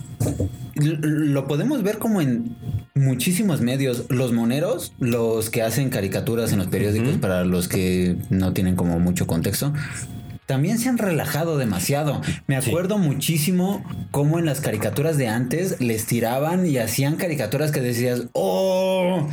lo 0.75 1.47
podemos 1.47 1.83
ver 1.83 1.97
como 1.97 2.21
en 2.21 2.55
muchísimos 2.93 3.61
medios. 3.61 4.05
Los 4.09 4.31
moneros, 4.33 4.93
los 4.99 5.49
que 5.49 5.63
hacen 5.63 5.89
caricaturas 5.89 6.51
en 6.51 6.59
los 6.59 6.67
periódicos 6.67 7.17
para 7.17 7.43
los 7.45 7.67
que 7.67 8.17
no 8.29 8.53
tienen 8.53 8.75
como 8.75 8.99
mucho 8.99 9.27
contexto. 9.27 9.73
También 10.45 10.77
se 10.79 10.87
han 10.87 10.97
relajado 10.97 11.57
demasiado. 11.57 12.21
Me 12.47 12.55
acuerdo 12.55 12.97
muchísimo 12.97 13.83
cómo 14.11 14.39
en 14.39 14.45
las 14.45 14.61
caricaturas 14.61 15.17
de 15.17 15.27
antes 15.27 15.81
les 15.81 16.05
tiraban 16.05 16.65
y 16.65 16.77
hacían 16.77 17.17
caricaturas 17.17 17.71
que 17.71 17.81
decías, 17.81 18.27
¡oh! 18.31 19.27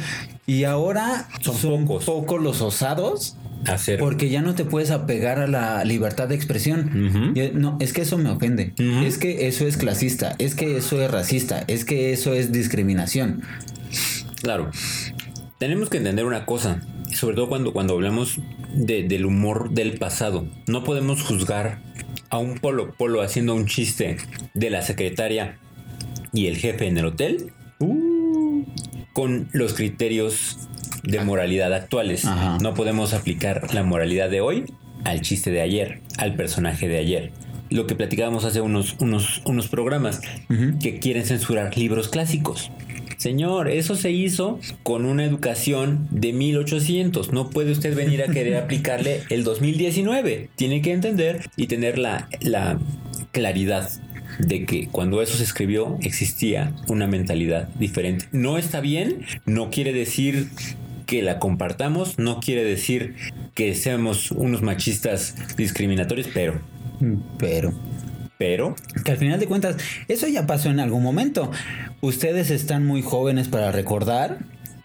Y 0.47 0.65
ahora 0.65 1.29
Son 1.41 1.57
son, 1.57 1.87
pocos. 1.87 2.05
pocos 2.05 2.43
los 2.43 2.61
osados 2.61 3.37
Hacer. 3.67 3.99
porque 3.99 4.29
ya 4.29 4.43
no 4.43 4.55
te 4.55 4.65
puedes 4.65 4.91
apegar 4.91 5.39
a 5.39 5.47
la 5.47 5.85
libertad 5.85 6.29
de 6.29 6.35
expresión. 6.35 7.33
No, 7.55 7.77
es 7.81 7.93
que 7.93 8.03
eso 8.03 8.19
me 8.19 8.31
ofende. 8.31 8.75
Es 9.05 9.19
que 9.19 9.47
eso 9.49 9.67
es 9.67 9.77
clasista. 9.77 10.35
Es 10.39 10.55
que 10.55 10.77
eso 10.77 11.01
es 11.03 11.11
racista. 11.11 11.65
Es 11.69 11.85
que 11.85 12.13
eso 12.13 12.35
es 12.35 12.53
discriminación. 12.53 13.43
Claro. 14.43 14.71
Tenemos 15.59 15.89
que 15.89 15.97
entender 15.99 16.25
una 16.27 16.45
cosa, 16.47 16.81
sobre 17.13 17.37
todo 17.37 17.49
cuando, 17.49 17.73
cuando 17.73 17.95
hablamos 17.95 18.39
de- 18.75 19.05
del 19.05 19.25
humor 19.25 19.71
del 19.71 19.99
pasado. 19.99 20.47
No 20.67 20.85
podemos 20.85 21.23
juzgar 21.23 21.81
a 22.31 22.39
un 22.39 22.59
polo 22.59 22.93
polo 22.95 23.23
haciendo 23.23 23.55
un 23.55 23.67
chiste 23.67 24.17
de 24.55 24.71
la 24.71 24.83
secretaria 24.83 25.59
y 26.33 26.47
el 26.49 26.57
jefe 26.57 26.87
en 26.89 26.99
el 26.99 27.07
hotel 27.07 27.53
uh, 27.79 28.65
con 29.13 29.49
los 29.53 29.75
criterios 29.75 30.59
de 31.05 31.21
moralidad 31.21 31.73
actuales. 31.73 32.25
Ajá. 32.25 32.59
No 32.61 32.75
podemos 32.75 33.15
aplicar 33.15 33.73
la 33.75 33.83
moralidad 33.83 34.31
de 34.31 34.41
hoy 34.41 34.65
al 35.05 35.21
chiste 35.21 35.51
de 35.51 35.61
ayer, 35.61 36.01
al 36.19 36.35
personaje 36.35 36.89
de 36.89 36.99
ayer. 36.99 37.33
Lo 37.71 37.87
que 37.87 37.95
platicábamos 37.95 38.45
hace 38.45 38.61
unos, 38.61 38.97
unos, 39.01 39.43
unos 39.45 39.69
programas 39.69 40.21
que 40.81 40.99
quieren 40.99 41.25
censurar 41.25 41.77
libros 41.77 42.09
clásicos. 42.09 42.71
Señor, 43.17 43.71
eso 43.71 43.95
se 43.95 44.11
hizo 44.11 44.59
con 44.83 45.07
una 45.07 45.25
educación 45.25 46.07
de 46.11 46.33
1800. 46.33 47.33
No 47.33 47.49
puede 47.51 47.73
usted 47.73 47.97
venir 47.97 48.23
a 48.23 48.27
querer 48.27 48.57
aplicarle 48.63 49.23
el 49.31 49.45
2019. 49.45 50.51
Tiene 50.57 50.83
que 50.83 50.93
entender 50.93 51.49
y 51.57 51.67
tener 51.67 51.99
la, 51.99 52.29
la 52.41 52.79
claridad 53.33 53.91
de 54.39 54.67
que 54.67 54.89
cuando 54.89 55.23
eso 55.23 55.37
se 55.37 55.45
escribió 55.45 55.97
existía 56.03 56.73
una 56.89 57.07
mentalidad 57.07 57.69
diferente. 57.79 58.27
No 58.33 58.59
está 58.59 58.81
bien, 58.81 59.25
no 59.47 59.71
quiere 59.71 59.93
decir 59.93 60.49
que 61.07 61.23
la 61.23 61.39
compartamos 61.39 62.19
no 62.19 62.41
quiere 62.41 62.65
decir 62.65 63.15
que 63.55 63.75
seamos 63.75 64.31
unos 64.31 64.63
machistas 64.63 65.35
discriminatorios, 65.57 66.29
pero, 66.33 66.61
Pero 67.39 67.73
pero, 68.39 68.75
que 69.05 69.13
al 69.13 69.17
final 69.17 69.39
de 69.39 69.47
cuentas, 69.47 69.77
eso 70.09 70.27
ya 70.27 70.47
pasó 70.47 70.69
en 70.69 70.81
algún 70.81 71.03
momento. 71.03 71.51
Ustedes 72.01 72.51
están 72.51 72.85
muy 72.85 73.01
jóvenes 73.01 73.49
para 73.49 73.71
recordar, 73.71 74.41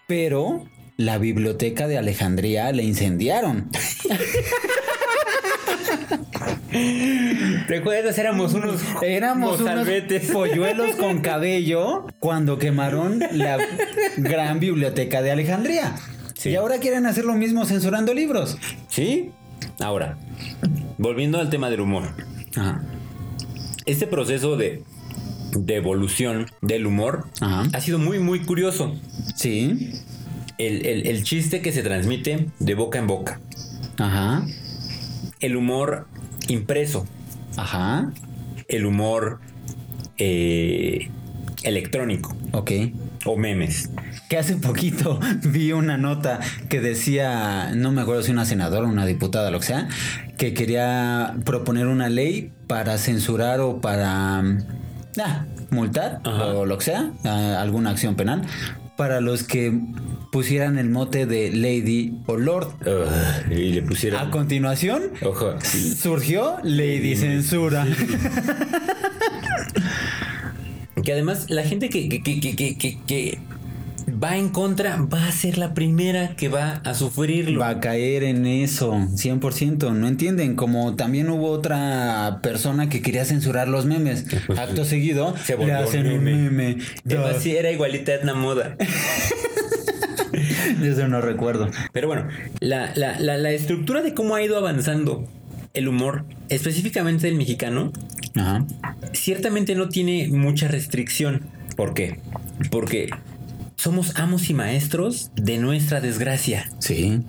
pero 0.06 0.66
la 0.96 1.18
biblioteca 1.18 1.88
de 1.88 1.98
Alejandría 1.98 2.72
la 2.72 2.82
incendiaron. 2.82 3.68
¿recuerdas? 7.66 8.18
Éramos 8.18 8.54
unos, 8.54 8.80
Éramos 9.02 9.60
unos 9.60 9.70
mozalbetes. 9.74 10.30
polluelos 10.30 10.96
con 10.96 11.20
cabello 11.20 12.06
cuando 12.18 12.58
quemaron 12.58 13.20
la 13.32 13.58
gran 14.16 14.60
biblioteca 14.60 15.22
de 15.22 15.30
Alejandría. 15.32 15.94
Sí. 16.34 16.50
Y 16.50 16.56
ahora 16.56 16.78
quieren 16.78 17.06
hacer 17.06 17.24
lo 17.24 17.34
mismo 17.34 17.64
censurando 17.64 18.14
libros. 18.14 18.56
¿Sí? 18.88 19.30
Ahora, 19.80 20.16
volviendo 20.98 21.38
al 21.38 21.50
tema 21.50 21.70
del 21.70 21.80
humor. 21.80 22.04
Ajá. 22.56 22.82
Este 23.86 24.06
proceso 24.06 24.56
de, 24.56 24.82
de 25.52 25.74
evolución 25.76 26.46
del 26.62 26.86
humor 26.86 27.26
Ajá. 27.40 27.64
ha 27.72 27.80
sido 27.80 27.98
muy, 27.98 28.18
muy 28.18 28.40
curioso. 28.40 28.94
Sí. 29.34 29.92
El, 30.58 30.86
el- 30.86 31.06
el 31.06 31.24
chiste 31.24 31.60
que 31.62 31.72
se 31.72 31.82
transmite 31.82 32.46
de 32.58 32.74
boca 32.74 32.98
en 32.98 33.06
boca. 33.06 33.40
Ajá. 33.98 34.44
El 35.40 35.56
humor 35.56 36.06
impreso. 36.50 37.06
Ajá. 37.56 38.12
El 38.68 38.86
humor 38.86 39.40
eh, 40.18 41.10
electrónico. 41.62 42.36
Ok. 42.52 42.70
O 43.24 43.36
memes. 43.36 43.90
Que 44.28 44.38
hace 44.38 44.56
poquito 44.56 45.20
vi 45.42 45.72
una 45.72 45.96
nota 45.96 46.40
que 46.68 46.80
decía, 46.80 47.72
no 47.74 47.92
me 47.92 48.02
acuerdo 48.02 48.22
si 48.22 48.30
una 48.30 48.44
senadora, 48.44 48.86
una 48.86 49.06
diputada, 49.06 49.50
lo 49.50 49.60
que 49.60 49.66
sea, 49.66 49.88
que 50.36 50.54
quería 50.54 51.34
proponer 51.44 51.86
una 51.86 52.08
ley 52.08 52.52
para 52.66 52.98
censurar 52.98 53.60
o 53.60 53.80
para 53.80 54.42
mm, 54.42 54.58
ah, 55.22 55.44
multar 55.70 56.20
Ajá. 56.24 56.46
o 56.46 56.66
lo 56.66 56.78
que 56.78 56.84
sea, 56.84 57.12
alguna 57.60 57.90
acción 57.90 58.14
penal, 58.14 58.42
para 59.00 59.22
los 59.22 59.44
que 59.44 59.72
pusieran 60.30 60.76
el 60.78 60.90
mote 60.90 61.24
de 61.24 61.50
Lady 61.54 62.18
o 62.26 62.36
Lord. 62.36 62.68
Y 63.50 63.72
le 63.72 63.80
pusieron. 63.80 64.20
A 64.20 64.30
continuación 64.30 65.04
Ojo. 65.22 65.54
surgió 65.96 66.58
Lady 66.64 67.16
Censura. 67.16 67.86
Que 71.02 71.12
además 71.14 71.46
la 71.48 71.62
gente 71.62 71.88
que, 71.88 72.10
que- 72.10 72.20
que- 72.20 72.98
que 73.06 73.38
va 74.12 74.36
en 74.36 74.48
contra 74.50 74.96
va 75.02 75.26
a 75.26 75.32
ser 75.32 75.58
la 75.58 75.74
primera 75.74 76.34
que 76.36 76.48
va 76.48 76.80
a 76.84 76.94
sufrirlo. 76.94 77.60
Va 77.60 77.68
a 77.70 77.80
caer 77.80 78.22
en 78.24 78.46
eso, 78.46 78.92
100%. 78.94 79.92
No 79.92 80.08
entienden, 80.08 80.54
como 80.56 80.96
también 80.96 81.28
hubo 81.30 81.50
otra 81.50 82.40
persona 82.42 82.88
que 82.88 83.02
quería 83.02 83.24
censurar 83.24 83.68
los 83.68 83.86
memes. 83.86 84.26
Acto 84.56 84.84
seguido, 84.84 85.34
Se 85.44 85.56
le 85.56 85.72
hacen 85.72 86.06
un 86.06 86.22
meme. 86.24 86.50
meme. 86.50 86.76
Además, 87.06 87.34
Duh. 87.36 87.40
sí, 87.42 87.56
era 87.56 87.70
igualita 87.70 88.14
Edna 88.14 88.34
Moda. 88.34 88.76
Eso 90.82 91.08
no 91.08 91.20
recuerdo. 91.20 91.68
Pero 91.92 92.08
bueno, 92.08 92.26
la, 92.60 92.92
la, 92.94 93.18
la, 93.20 93.36
la 93.36 93.50
estructura 93.50 94.02
de 94.02 94.14
cómo 94.14 94.34
ha 94.34 94.42
ido 94.42 94.56
avanzando 94.56 95.28
el 95.74 95.88
humor, 95.88 96.24
específicamente 96.48 97.28
el 97.28 97.34
mexicano, 97.36 97.92
Ajá. 98.36 98.64
ciertamente 99.12 99.74
no 99.74 99.88
tiene 99.88 100.28
mucha 100.28 100.68
restricción. 100.68 101.42
¿Por 101.76 101.94
qué? 101.94 102.18
Porque 102.70 103.10
somos 103.80 104.16
amos 104.16 104.50
y 104.50 104.54
maestros 104.54 105.30
de 105.36 105.56
nuestra 105.56 106.02
desgracia. 106.02 106.68
Sí. 106.80 107.22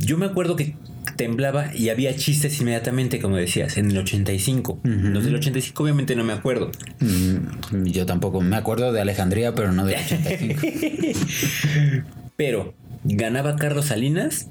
Yo 0.00 0.18
me 0.18 0.26
acuerdo 0.26 0.56
que 0.56 0.74
temblaba 1.16 1.70
y 1.72 1.90
había 1.90 2.16
chistes 2.16 2.60
inmediatamente, 2.60 3.20
como 3.20 3.36
decías, 3.36 3.76
en 3.76 3.92
el 3.92 3.98
85. 3.98 4.80
Los 4.82 5.24
del 5.24 5.36
85 5.36 5.80
obviamente 5.84 6.16
no 6.16 6.24
me 6.24 6.32
acuerdo. 6.32 6.72
Mm, 6.98 7.84
yo 7.84 8.06
tampoco. 8.06 8.40
Me 8.40 8.56
acuerdo 8.56 8.92
de 8.92 9.00
Alejandría, 9.02 9.54
pero 9.54 9.70
no 9.70 9.84
de 9.84 9.94
85. 9.94 10.66
Pero 12.36 12.74
ganaba 13.04 13.54
Carlos 13.54 13.86
Salinas, 13.86 14.48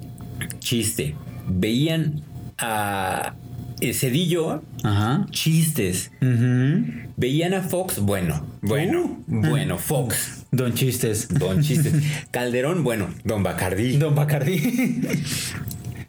chiste. 0.59 1.15
Veían 1.49 2.21
a 2.57 3.33
eh, 3.81 3.93
Cedillo, 3.93 4.61
Ajá. 4.83 5.25
chistes. 5.31 6.11
Ujú. 6.21 6.85
Veían 7.17 7.53
a 7.53 7.61
Fox, 7.61 7.99
bueno, 7.99 8.45
bueno, 8.61 9.19
Uh. 9.27 9.47
bueno, 9.49 9.77
Fox. 9.77 10.45
Don 10.51 10.73
Chistes. 10.73 11.27
Don 11.29 11.61
Chistes. 11.61 11.93
Calderón, 12.31 12.83
bueno, 12.83 13.07
Don 13.23 13.43
Bacardí. 13.43 13.97
Don 13.97 14.15
Bacardí. 14.15 15.01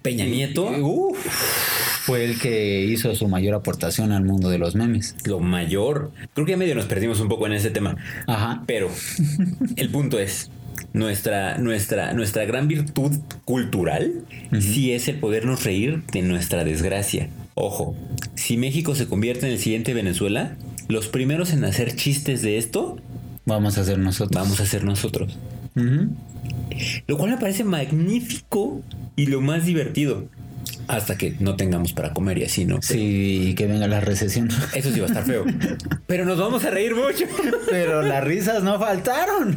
Peña 0.03 0.25
Nieto, 0.25 0.69
fue 2.05 2.25
el 2.25 2.41
que 2.41 2.85
hizo 2.87 3.15
su 3.15 3.29
mayor 3.29 3.55
aportación 3.55 4.11
al 4.11 4.25
mundo 4.25 4.51
de 4.51 4.59
los 4.59 4.75
memes. 4.75 5.15
lo 5.27 5.39
mayor. 5.39 6.11
Creo 6.35 6.45
que 6.45 6.53
ya 6.53 6.57
medio 6.59 6.75
nos 6.75 6.87
perdimos 6.87 7.21
un 7.21 7.29
poco 7.29 7.47
en 7.47 7.53
ese 7.53 7.71
tema. 7.71 7.97
Ajá. 8.27 8.65
Pero 8.67 8.91
el 9.77 9.89
punto 9.91 10.19
es, 10.19 10.51
nuestra, 10.93 11.59
nuestra, 11.59 12.13
nuestra 12.15 12.45
gran 12.47 12.67
virtud 12.67 13.13
cultural 13.45 14.25
sí 14.61 14.91
es 14.93 15.07
el 15.07 15.21
podernos 15.21 15.63
reír 15.63 16.03
de 16.13 16.23
nuestra 16.23 16.65
desgracia. 16.65 17.29
Ojo, 17.55 17.95
si 18.35 18.57
México 18.57 18.95
se 18.95 19.07
convierte 19.07 19.47
en 19.47 19.53
el 19.53 19.59
siguiente 19.59 19.95
Venezuela, 19.95 20.57
los 20.89 21.09
primeros 21.09 21.53
en 21.53 21.65
hacer 21.65 21.95
chistes 21.97 22.43
de 22.43 22.59
esto 22.59 22.99
Vamos 23.45 23.77
a 23.77 23.81
hacer 23.81 23.99
nosotros. 23.99 24.41
vamos 24.41 24.61
a 24.61 24.67
ser 24.67 24.85
nosotros. 24.85 25.37
Lo 27.07 27.17
cual 27.19 27.31
me 27.33 27.39
parece 27.39 27.65
magnífico 27.65 28.81
y 29.17 29.27
lo 29.27 29.41
más 29.41 29.67
divertido. 29.67 30.29
Hasta 30.89 31.17
que 31.17 31.37
no 31.41 31.57
tengamos 31.57 31.93
para 31.93 32.13
comer 32.13 32.39
y 32.39 32.45
así, 32.45 32.65
¿no? 32.65 32.81
Sí, 32.83 33.55
que 33.57 33.67
venga 33.67 33.87
la 33.89 34.01
recesión. 34.01 34.49
Eso 34.75 34.93
sí 34.93 35.01
va 35.01 35.07
a 35.07 35.09
estar 35.09 35.25
feo. 35.25 35.45
Pero 36.07 36.25
nos 36.25 36.39
vamos 36.39 36.65
a 36.65 36.71
reír 36.71 36.95
mucho. 36.95 37.25
Pero 37.71 38.03
las 38.03 38.23
risas 38.23 38.63
no 38.63 38.79
faltaron. 38.79 39.57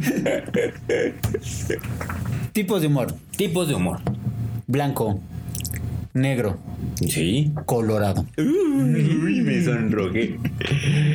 Tipos 2.52 2.80
de 2.80 2.86
humor. 2.86 3.14
Tipos 3.36 3.68
de 3.68 3.74
humor. 3.74 4.00
Blanco, 4.66 5.20
negro, 6.12 6.58
Sí. 7.06 7.52
colorado. 7.66 8.24
Uy, 8.38 9.40
me 9.42 9.62
sonrojé. 9.62 10.38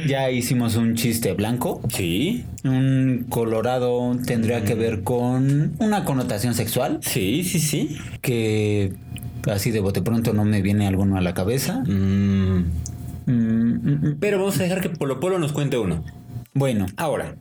Ya 0.07 0.29
hicimos 0.29 0.75
un 0.75 0.95
chiste 0.95 1.33
blanco. 1.33 1.81
Sí. 1.89 2.45
Un 2.63 3.25
colorado 3.29 4.15
tendría 4.25 4.63
que 4.63 4.75
ver 4.75 5.03
con 5.03 5.73
una 5.79 6.05
connotación 6.05 6.53
sexual 6.53 6.99
Sí, 7.01 7.43
sí, 7.43 7.59
sí. 7.59 7.97
que 8.21 8.93
así 9.51 9.71
de 9.71 9.79
bote 9.79 10.01
pronto 10.01 10.33
no 10.33 10.45
me 10.45 10.61
viene 10.61 10.87
alguno 10.87 11.17
a 11.17 11.21
la 11.21 11.33
cabeza. 11.33 11.83
Mm, 11.87 12.65
Mm, 13.27 13.73
mm, 14.07 14.17
pero 14.19 14.39
vamos 14.39 14.59
a 14.59 14.63
dejar 14.63 14.81
que 14.81 14.89
Polo 14.89 15.19
Polo 15.19 15.37
nos 15.37 15.51
cuente 15.53 15.77
uno. 15.77 16.03
Bueno, 16.53 16.87
Ahora. 16.97 17.35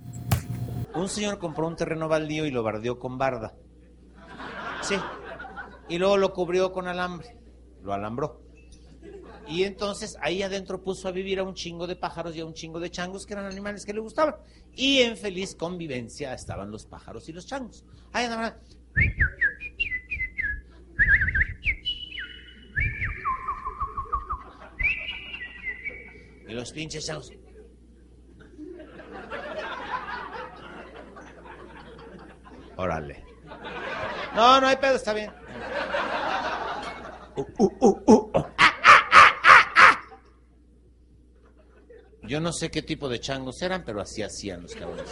Un 0.94 1.08
señor 1.08 1.38
compró 1.38 1.66
un 1.66 1.74
terreno 1.76 2.06
baldío 2.06 2.44
y 2.46 2.50
lo 2.50 2.62
bardeó 2.62 2.98
con 2.98 3.16
barda. 3.16 3.54
Sí. 4.82 4.94
Y 5.88 5.98
luego 5.98 6.18
lo 6.18 6.32
cubrió 6.34 6.72
con 6.72 6.86
alambre. 6.86 7.28
Lo 7.82 7.92
alambró. 7.92 8.40
Y 9.46 9.64
entonces 9.64 10.16
ahí 10.20 10.42
adentro 10.42 10.82
puso 10.82 11.08
a 11.08 11.12
vivir 11.12 11.40
a 11.40 11.42
un 11.42 11.54
chingo 11.54 11.86
de 11.86 11.96
pájaros 11.96 12.36
y 12.36 12.40
a 12.40 12.46
un 12.46 12.54
chingo 12.54 12.78
de 12.78 12.90
changos 12.90 13.26
que 13.26 13.32
eran 13.32 13.46
animales 13.46 13.84
que 13.84 13.92
le 13.92 14.00
gustaban. 14.00 14.36
Y 14.74 14.98
en 14.98 15.16
feliz 15.16 15.56
convivencia 15.56 16.32
estaban 16.34 16.70
los 16.70 16.86
pájaros 16.86 17.28
y 17.28 17.32
los 17.32 17.46
changos. 17.46 17.84
Ahí. 18.12 18.28
Y 26.48 26.52
los 26.52 26.72
pinches 26.72 27.06
changos. 27.06 27.32
Órale. 32.76 33.24
No, 34.34 34.60
no 34.60 34.66
hay 34.66 34.76
pedo, 34.76 34.96
está 34.96 35.12
bien. 35.12 35.30
Yo 42.22 42.40
no 42.40 42.52
sé 42.52 42.70
qué 42.70 42.82
tipo 42.82 43.08
de 43.08 43.18
changos 43.18 43.60
eran, 43.62 43.84
pero 43.84 44.00
así 44.00 44.22
hacían 44.22 44.62
los 44.62 44.74
cabrones. 44.74 45.10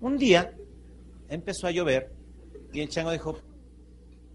Un 0.00 0.16
día 0.16 0.54
empezó 1.28 1.66
a 1.66 1.70
llover 1.70 2.10
y 2.72 2.80
el 2.80 2.88
chango 2.88 3.10
dijo, 3.10 3.38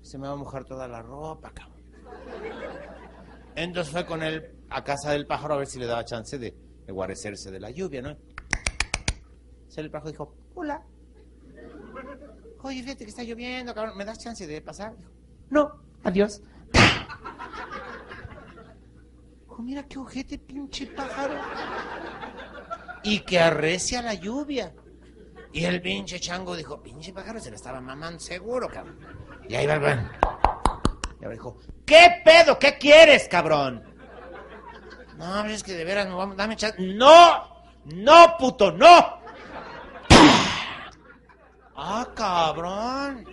se 0.01 0.19
me 0.19 0.27
va 0.27 0.33
a 0.33 0.35
mojar 0.37 0.65
toda 0.65 0.87
la 0.87 1.01
ropa, 1.01 1.51
cabrón. 1.51 1.81
Entonces 3.55 3.91
fue 3.91 4.05
con 4.05 4.21
él 4.21 4.51
a 4.69 4.83
casa 4.83 5.11
del 5.11 5.25
pájaro 5.25 5.55
a 5.55 5.57
ver 5.57 5.67
si 5.67 5.79
le 5.79 5.87
daba 5.87 6.05
chance 6.05 6.37
de, 6.37 6.53
guarecerse 6.87 7.49
de 7.49 7.59
la 7.59 7.71
lluvia, 7.71 8.01
¿no? 8.01 8.15
Se 9.67 9.81
el 9.81 9.89
pájaro 9.89 10.11
dijo, 10.11 10.35
hola. 10.53 10.83
Oye, 12.65 12.81
fíjate 12.81 13.03
que 13.03 13.11
está 13.11 13.21
lloviendo, 13.21 13.75
cabrón. 13.75 13.95
¿Me 13.95 14.03
das 14.05 14.17
chance 14.17 14.47
de 14.47 14.59
pasar? 14.59 14.95
No, 15.51 15.71
adiós. 16.03 16.41
Dijo, 19.43 19.61
mira 19.61 19.83
qué 19.83 19.99
ojete, 19.99 20.39
pinche 20.39 20.87
pájaro. 20.87 21.35
Y 23.03 23.19
que 23.19 23.39
arrecia 23.39 24.01
la 24.01 24.15
lluvia. 24.15 24.73
Y 25.53 25.63
el 25.63 25.79
pinche 25.79 26.19
chango 26.19 26.55
dijo, 26.55 26.81
pinche 26.81 27.13
pájaro 27.13 27.39
se 27.39 27.51
le 27.51 27.55
estaba 27.57 27.79
mamando 27.79 28.19
seguro, 28.19 28.67
cabrón. 28.67 28.97
Y 29.47 29.53
ahí 29.53 29.67
va 29.67 29.73
el 29.75 29.79
güey. 29.81 29.93
Y 31.21 31.23
ahora 31.23 31.35
dijo, 31.35 31.59
¿qué 31.85 32.23
pedo? 32.25 32.57
¿Qué 32.57 32.79
quieres, 32.79 33.27
cabrón? 33.27 33.83
No, 35.19 35.45
es 35.45 35.61
que 35.61 35.73
de 35.73 35.85
veras, 35.85 36.07
no, 36.07 36.17
vamos, 36.17 36.35
dame 36.35 36.55
chance. 36.55 36.81
¡No! 36.81 37.63
¡No, 37.85 38.37
puto, 38.39 38.71
no! 38.71 39.23
¡Ah, 41.77 42.07
cabrón! 42.15 43.25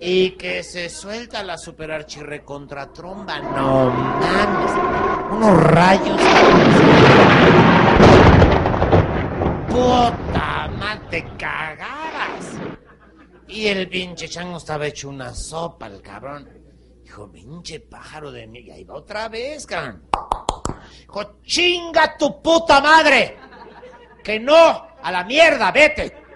Y 0.00 0.30
que 0.30 0.62
se 0.62 0.88
suelta 0.88 1.42
la 1.42 1.58
super 1.58 1.90
archirrecontra 1.92 2.90
tromba. 2.90 3.38
No 3.38 3.90
mames. 3.90 5.30
Unos 5.30 5.62
rayos. 5.64 6.20
Puta 9.68 10.70
madre, 10.78 11.00
te 11.10 11.24
cagabas. 11.36 12.56
Y 13.46 13.66
el 13.66 13.88
pinche 13.90 14.26
chango 14.26 14.56
estaba 14.56 14.86
hecho 14.86 15.10
una 15.10 15.34
sopa, 15.34 15.86
el 15.86 16.00
cabrón. 16.00 16.48
Dijo, 17.02 17.30
pinche 17.30 17.80
pájaro 17.80 18.32
de 18.32 18.46
mí. 18.46 18.60
Y 18.60 18.70
ahí 18.70 18.84
va 18.84 18.94
otra 18.94 19.28
vez, 19.28 19.66
cabrón. 19.66 20.04
Dijo, 21.00 21.40
chinga 21.42 22.16
tu 22.16 22.40
puta 22.40 22.80
madre. 22.80 23.36
Que 24.24 24.40
no, 24.40 24.88
a 25.02 25.12
la 25.12 25.24
mierda, 25.24 25.70
vete. 25.72 26.29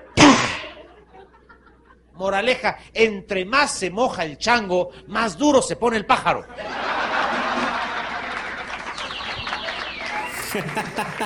Moraleja, 2.15 2.79
entre 2.93 3.45
más 3.45 3.73
se 3.73 3.91
moja 3.91 4.25
el 4.25 4.39
chango, 4.39 4.91
más 5.09 5.37
duro 5.37 5.61
se 5.61 5.77
pone 5.77 5.97
el 5.97 6.07
pájaro. 6.07 6.47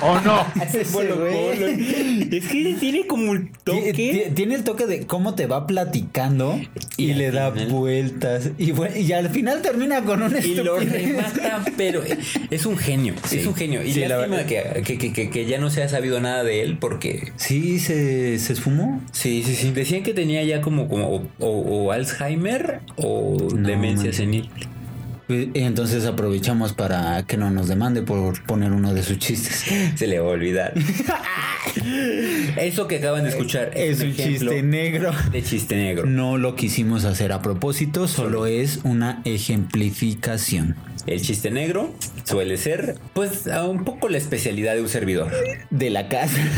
¿O 0.03 0.21
no? 0.21 0.47
Polo, 0.93 1.17
polo. 1.17 1.67
Es 1.67 2.47
que 2.49 2.77
tiene 2.79 3.07
como 3.07 3.35
Ti- 3.35 3.49
toque. 3.65 3.93
ti- 3.93 4.35
Tiene 4.35 4.55
el 4.55 4.65
toque 4.65 4.87
de 4.87 5.07
cómo 5.07 5.35
te 5.35 5.47
va 5.47 5.67
platicando 5.67 6.59
y, 6.97 7.15
le 7.15 7.31
da 7.31 7.53
final- 7.53 7.69
vueltas. 7.69 8.51
Y, 8.59 8.73
y 9.01 9.13
al 9.13 9.31
final 9.31 9.63
termina 9.63 10.03
con 10.03 10.23
un 10.23 10.35
Y 10.45 10.55
lo 10.57 10.79
remata, 10.79 11.65
pero 11.77 12.03
es 12.51 12.67
un 12.67 12.77
genio, 12.79 13.15
Sí. 13.25 13.39
es 13.39 13.47
un 13.47 13.55
genio. 13.55 13.83
Y 13.85 13.93
Sí, 13.93 14.01
la 14.01 14.09
lástima 14.19 14.37
verdad. 14.39 14.73
que, 14.75 14.83
que, 14.83 14.99
que- 14.99 15.13
que- 15.13 15.31
que 15.31 15.47
ya 15.47 15.59
no 15.59 15.71
se 15.71 15.83
ha 15.83 15.89
sabido 15.89 16.21
nada 16.21 16.45
de 16.45 16.63
él 16.63 16.79
porque... 16.79 17.33
Sí, 17.37 17.79
se, 17.81 18.39
se 18.39 18.53
esfumó. 18.53 19.01
Sí, 19.13 19.43
sí, 19.45 19.55
sí. 19.55 19.71
Decían 19.73 20.03
que 20.03 20.15
tenía 20.15 20.43
ya 20.45 20.61
como, 20.61 20.89
como 20.89 21.07
o, 21.09 21.23
o- 21.39 21.49
o 21.87 21.93
Alzheimer 21.93 22.81
o 22.97 23.37
No, 23.55 23.69
demencia 23.69 24.07
man. 24.07 24.15
senil. 24.15 24.49
Y 25.29 25.51
entonces 25.61 26.07
aprovechamos 26.07 26.73
para 26.73 27.23
que 27.25 27.37
no 27.37 27.51
nos 27.51 27.69
demande 27.69 28.01
por 28.03 28.43
poner 28.45 28.73
uno 28.73 28.95
de 28.95 29.03
sus 29.03 29.19
chistes. 29.19 29.65
Se 29.97 30.07
le 30.07 30.19
va 30.21 30.29
a 30.29 30.33
olvidar. 30.33 30.73
Eso 32.57 32.89
que 32.89 32.97
acaban 32.97 33.25
de 33.25 33.31
escuchar 33.31 33.71
Es 33.75 34.01
un 34.01 34.09
ejemplo 34.11 34.51
chiste 34.53 34.63
negro. 34.63 35.13
de 35.31 35.43
chiste 35.43 35.77
negro. 35.77 36.07
No 36.07 36.39
lo 36.39 36.57
quisimos 36.57 37.05
hacer 37.05 37.33
a 37.33 37.43
propósito, 37.43 38.09
solo 38.09 38.47
es 38.47 38.81
una 38.85 39.21
ejemplificación 39.25 40.77
El 41.07 41.21
chiste 41.21 41.51
negro 41.51 41.93
suele 42.25 42.57
ser, 42.57 42.97
pues, 43.15 43.45
un 43.69 43.85
poco 43.85 44.09
la 44.09 44.19
especialidad 44.19 44.75
de 44.75 44.83
un 44.83 44.89
servidor. 44.89 45.31
de 45.71 45.91
la 45.91 46.09
casa. 46.09 46.39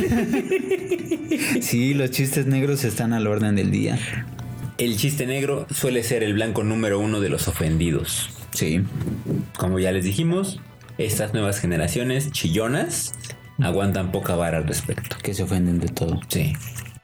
Sí, 1.61 1.95
los 1.95 2.11
chistes 2.11 2.47
negros 2.47 2.83
están 2.85 3.13
al 3.13 3.27
orden 3.27 3.55
del 3.55 3.71
día. 3.71 3.99
El 4.79 4.97
chiste 4.97 5.27
negro 5.27 5.67
suele 5.73 6.03
ser 6.03 6.23
el 6.23 6.35
blanco 6.35 6.65
número 6.65 6.99
uno 6.99 7.21
de 7.21 7.29
los 7.29 7.47
ofendidos. 7.49 8.31
Sí. 8.53 8.83
Como 9.59 9.79
ya 9.79 9.93
les 9.93 10.05
dijimos, 10.05 10.61
estas 10.99 11.33
nuevas 11.33 11.59
generaciones 11.61 12.31
chillonas 12.33 13.15
aguantan 13.63 14.13
poca 14.13 14.35
vara 14.37 14.59
al 14.59 14.67
respecto. 14.67 15.17
Que 15.23 15.35
se 15.35 15.43
ofenden 15.43 15.79
de 15.81 15.89
todo. 15.89 16.21
Sí. 16.29 16.53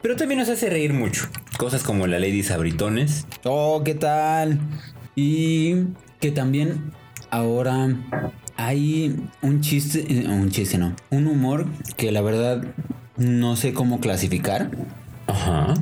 Pero 0.03 0.17
también 0.17 0.41
nos 0.41 0.49
hace 0.49 0.71
reír 0.71 0.93
mucho. 0.93 1.29
Cosas 1.59 1.83
como 1.83 2.07
la 2.07 2.19
Lady 2.19 2.43
Sabritones. 2.43 3.27
Oh, 3.45 3.83
¿qué 3.85 3.95
tal? 3.95 4.61
Y 5.15 5.87
que 6.21 6.31
también 6.31 6.93
ahora 7.31 7.89
hay 8.57 9.17
un 9.43 9.61
chiste, 9.61 10.05
eh, 10.09 10.29
un 10.29 10.51
chiste 10.51 10.79
no, 10.79 10.95
un 11.11 11.27
humor 11.27 11.67
que 11.97 12.13
la 12.13 12.21
verdad 12.21 12.65
no 13.17 13.57
sé 13.57 13.73
cómo 13.73 14.01
clasificar, 14.01 14.71
Ajá. 15.27 15.75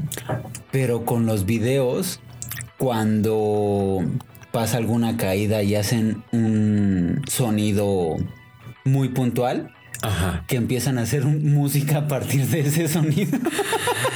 pero 0.70 1.04
con 1.04 1.26
los 1.26 1.46
videos 1.46 2.20
cuando 2.78 4.04
pasa 4.54 4.76
alguna 4.76 5.16
caída 5.16 5.64
y 5.64 5.74
hacen 5.74 6.22
un 6.30 7.22
sonido 7.26 8.16
muy 8.84 9.08
puntual 9.08 9.74
Ajá. 10.00 10.44
que 10.46 10.54
empiezan 10.54 10.96
a 10.96 11.02
hacer 11.02 11.24
música 11.24 11.98
a 11.98 12.06
partir 12.06 12.46
de 12.46 12.60
ese 12.60 12.86
sonido. 12.86 13.36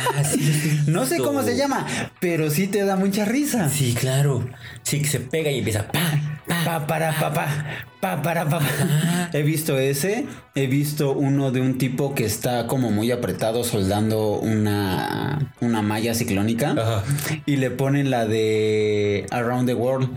no 0.87 1.07
sé 1.07 1.19
cómo 1.19 1.43
se 1.43 1.57
llama, 1.57 1.85
pero 2.21 2.51
sí 2.51 2.69
te 2.69 2.85
da 2.85 2.95
mucha 2.95 3.25
risa. 3.25 3.69
Sí, 3.69 3.97
claro. 3.99 4.49
Sí, 4.85 5.01
que 5.01 5.09
se 5.09 5.19
pega 5.19 5.51
y 5.51 5.59
empieza. 5.59 5.89
Pa, 5.89 6.28
pa. 6.49 6.65
Pa, 6.65 6.87
para, 6.87 7.13
pa, 7.13 7.33
pa, 7.33 7.47
pa, 8.01 8.23
para, 8.23 8.45
pa, 8.49 8.59
pa. 8.59 9.31
He 9.33 9.43
visto 9.43 9.79
ese. 9.79 10.27
He 10.55 10.67
visto 10.67 11.13
uno 11.13 11.51
de 11.51 11.61
un 11.61 11.79
tipo 11.79 12.15
que 12.15 12.25
está 12.25 12.67
como 12.67 12.91
muy 12.91 13.11
apretado 13.13 13.65
soldando 13.65 14.39
una, 14.39 15.53
una 15.61 15.83
malla 15.83 16.15
ciclónica. 16.15 16.73
Ajá. 16.73 17.05
Y 17.47 17.57
le 17.57 17.71
ponen 17.71 18.11
la 18.11 18.27
de 18.27 19.27
Around 19.31 19.69
the 19.69 19.75
World. 19.75 20.11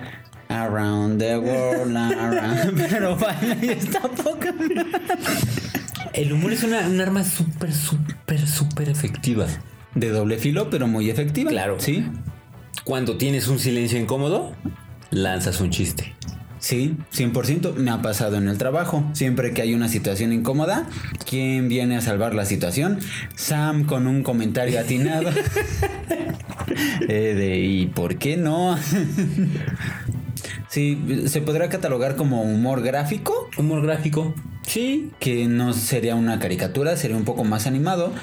Around 0.49 1.19
the 1.19 1.37
World, 1.37 1.95
around. 1.95 2.87
Pero 2.89 3.15
baila 3.15 3.57
y 3.61 3.69
está 3.69 4.01
poca. 4.01 4.53
El 6.13 6.33
humor 6.33 6.51
es 6.51 6.63
una, 6.63 6.87
un 6.87 6.99
arma 6.99 7.23
súper, 7.23 7.71
súper, 7.73 8.47
súper 8.47 8.89
efectiva. 8.89 9.47
De 9.95 10.09
doble 10.09 10.37
filo, 10.37 10.69
pero 10.69 10.87
muy 10.87 11.09
efectiva. 11.09 11.49
Claro. 11.51 11.77
Sí. 11.79 12.05
Cuando 12.83 13.17
tienes 13.17 13.47
un 13.47 13.59
silencio 13.59 13.99
incómodo, 13.99 14.53
lanzas 15.11 15.61
un 15.61 15.69
chiste. 15.69 16.13
Sí, 16.59 16.95
100% 17.11 17.73
me 17.73 17.89
ha 17.89 18.03
pasado 18.03 18.37
en 18.37 18.47
el 18.47 18.59
trabajo. 18.59 19.03
Siempre 19.13 19.51
que 19.51 19.63
hay 19.63 19.73
una 19.73 19.87
situación 19.87 20.31
incómoda, 20.31 20.87
¿quién 21.27 21.67
viene 21.69 21.97
a 21.97 22.01
salvar 22.01 22.35
la 22.35 22.45
situación? 22.45 22.99
Sam 23.35 23.85
con 23.85 24.05
un 24.07 24.23
comentario 24.23 24.79
atinado. 24.79 25.29
Eh, 27.09 27.33
de, 27.35 27.59
¿Y 27.59 27.87
por 27.87 28.17
qué 28.17 28.37
no? 28.37 28.77
sí, 30.69 31.25
se 31.25 31.41
podrá 31.41 31.67
catalogar 31.67 32.15
como 32.15 32.43
humor 32.43 32.81
gráfico, 32.81 33.49
Humor 33.57 33.81
gráfico. 33.81 34.33
Sí. 34.65 35.11
que 35.19 35.47
no 35.47 35.73
sería 35.73 36.15
una 36.15 36.39
caricatura, 36.39 36.95
sería 36.95 37.17
un 37.17 37.25
poco 37.25 37.43
más 37.43 37.67
animado, 37.67 38.13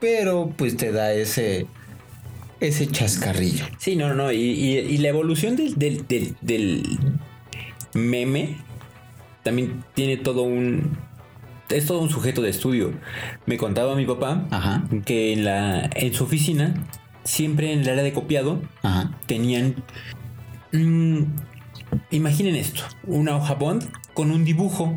pero 0.00 0.52
pues 0.54 0.76
te 0.76 0.92
da 0.92 1.12
ese, 1.12 1.66
ese 2.60 2.86
chascarrillo. 2.86 3.64
Sí, 3.78 3.96
no, 3.96 4.14
no. 4.14 4.32
Y, 4.32 4.36
y- 4.38 4.78
y 4.78 4.98
la 4.98 5.08
evolución 5.08 5.56
del, 5.56 5.74
del, 5.76 6.06
del- 6.06 6.34
del 6.40 6.82
meme 7.94 8.56
también 9.42 9.84
tiene 9.94 10.16
todo 10.16 10.42
un. 10.42 10.96
Es 11.70 11.86
todo 11.86 12.00
un 12.00 12.08
sujeto 12.10 12.40
de 12.42 12.50
estudio. 12.50 12.92
Me 13.46 13.58
contaba 13.58 13.94
mi 13.94 14.06
papá 14.06 14.46
Ajá. 14.50 14.84
que 15.04 15.32
en 15.32 15.44
la. 15.44 15.88
en 15.94 16.14
su 16.14 16.24
oficina, 16.24 16.74
siempre 17.24 17.72
en 17.72 17.80
el 17.80 17.88
área 17.90 18.02
de 18.02 18.12
copiado, 18.12 18.62
Ajá. 18.82 19.18
tenían. 19.26 19.76
mm, 20.72 21.22
imaginen 22.10 22.56
esto: 22.56 22.82
una 23.04 23.36
hoja 23.36 23.54
bond 23.54 23.84
con 24.14 24.30
un 24.30 24.44
dibujo. 24.44 24.96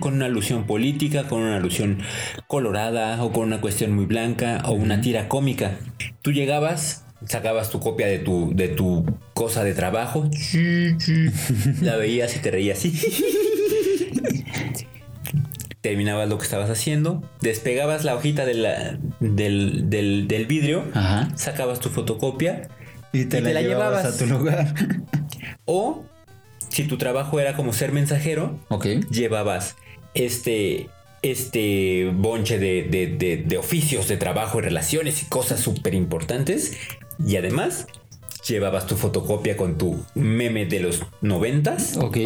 Con 0.00 0.14
una 0.14 0.26
alusión 0.26 0.64
política, 0.66 1.24
con 1.28 1.42
una 1.42 1.56
alusión 1.56 1.98
colorada, 2.46 3.22
o 3.22 3.32
con 3.32 3.44
una 3.48 3.60
cuestión 3.60 3.92
muy 3.92 4.06
blanca, 4.06 4.62
o 4.66 4.72
una 4.72 5.00
tira 5.00 5.28
cómica. 5.28 5.78
Tú 6.24 6.32
llegabas, 6.32 7.04
sacabas 7.26 7.68
tu 7.68 7.80
copia 7.80 8.06
de 8.06 8.18
tu, 8.18 8.52
de 8.54 8.68
tu 8.68 9.04
cosa 9.34 9.62
de 9.62 9.74
trabajo, 9.74 10.30
la 11.82 11.96
veías 11.96 12.34
y 12.34 12.38
te 12.38 12.50
reías 12.50 12.78
así. 12.78 12.98
Terminabas 15.82 16.30
lo 16.30 16.38
que 16.38 16.44
estabas 16.44 16.70
haciendo, 16.70 17.22
despegabas 17.42 18.04
la 18.04 18.14
hojita 18.14 18.46
de 18.46 18.54
la- 18.54 18.98
del, 19.20 19.90
del- 19.90 20.26
del 20.26 20.46
vidrio, 20.46 20.86
Ajá. 20.94 21.28
sacabas 21.36 21.78
tu 21.80 21.90
fotocopia 21.90 22.68
Y 23.12 23.26
te, 23.26 23.42
la, 23.42 23.60
llevabas 23.60 24.06
a 24.06 24.16
tu 24.16 24.24
lugar. 24.24 24.74
o 25.66 26.02
si 26.70 26.84
tu 26.84 26.96
trabajo 26.96 27.38
era 27.38 27.54
como 27.54 27.74
ser 27.74 27.92
mensajero, 27.92 28.58
llevabas 29.10 29.76
este, 30.14 30.88
este 31.24 32.10
bonche 32.14 32.58
de, 32.58 32.82
de- 32.82 33.06
de- 33.08 33.38
de 33.38 33.58
oficios 33.58 34.08
de 34.08 34.16
trabajo 34.18 34.58
y 34.58 34.62
relaciones 34.62 35.22
y 35.22 35.26
cosas 35.26 35.58
súper 35.60 35.94
importantes. 35.94 36.72
Y 37.26 37.36
además 37.36 37.86
llevabas 38.46 38.86
tu 38.86 38.96
fotocopia 38.96 39.56
con 39.56 39.78
tu 39.78 40.04
meme 40.14 40.66
de 40.66 40.80
los 40.80 41.02
noventas 41.22 41.96
Ok. 41.96 42.18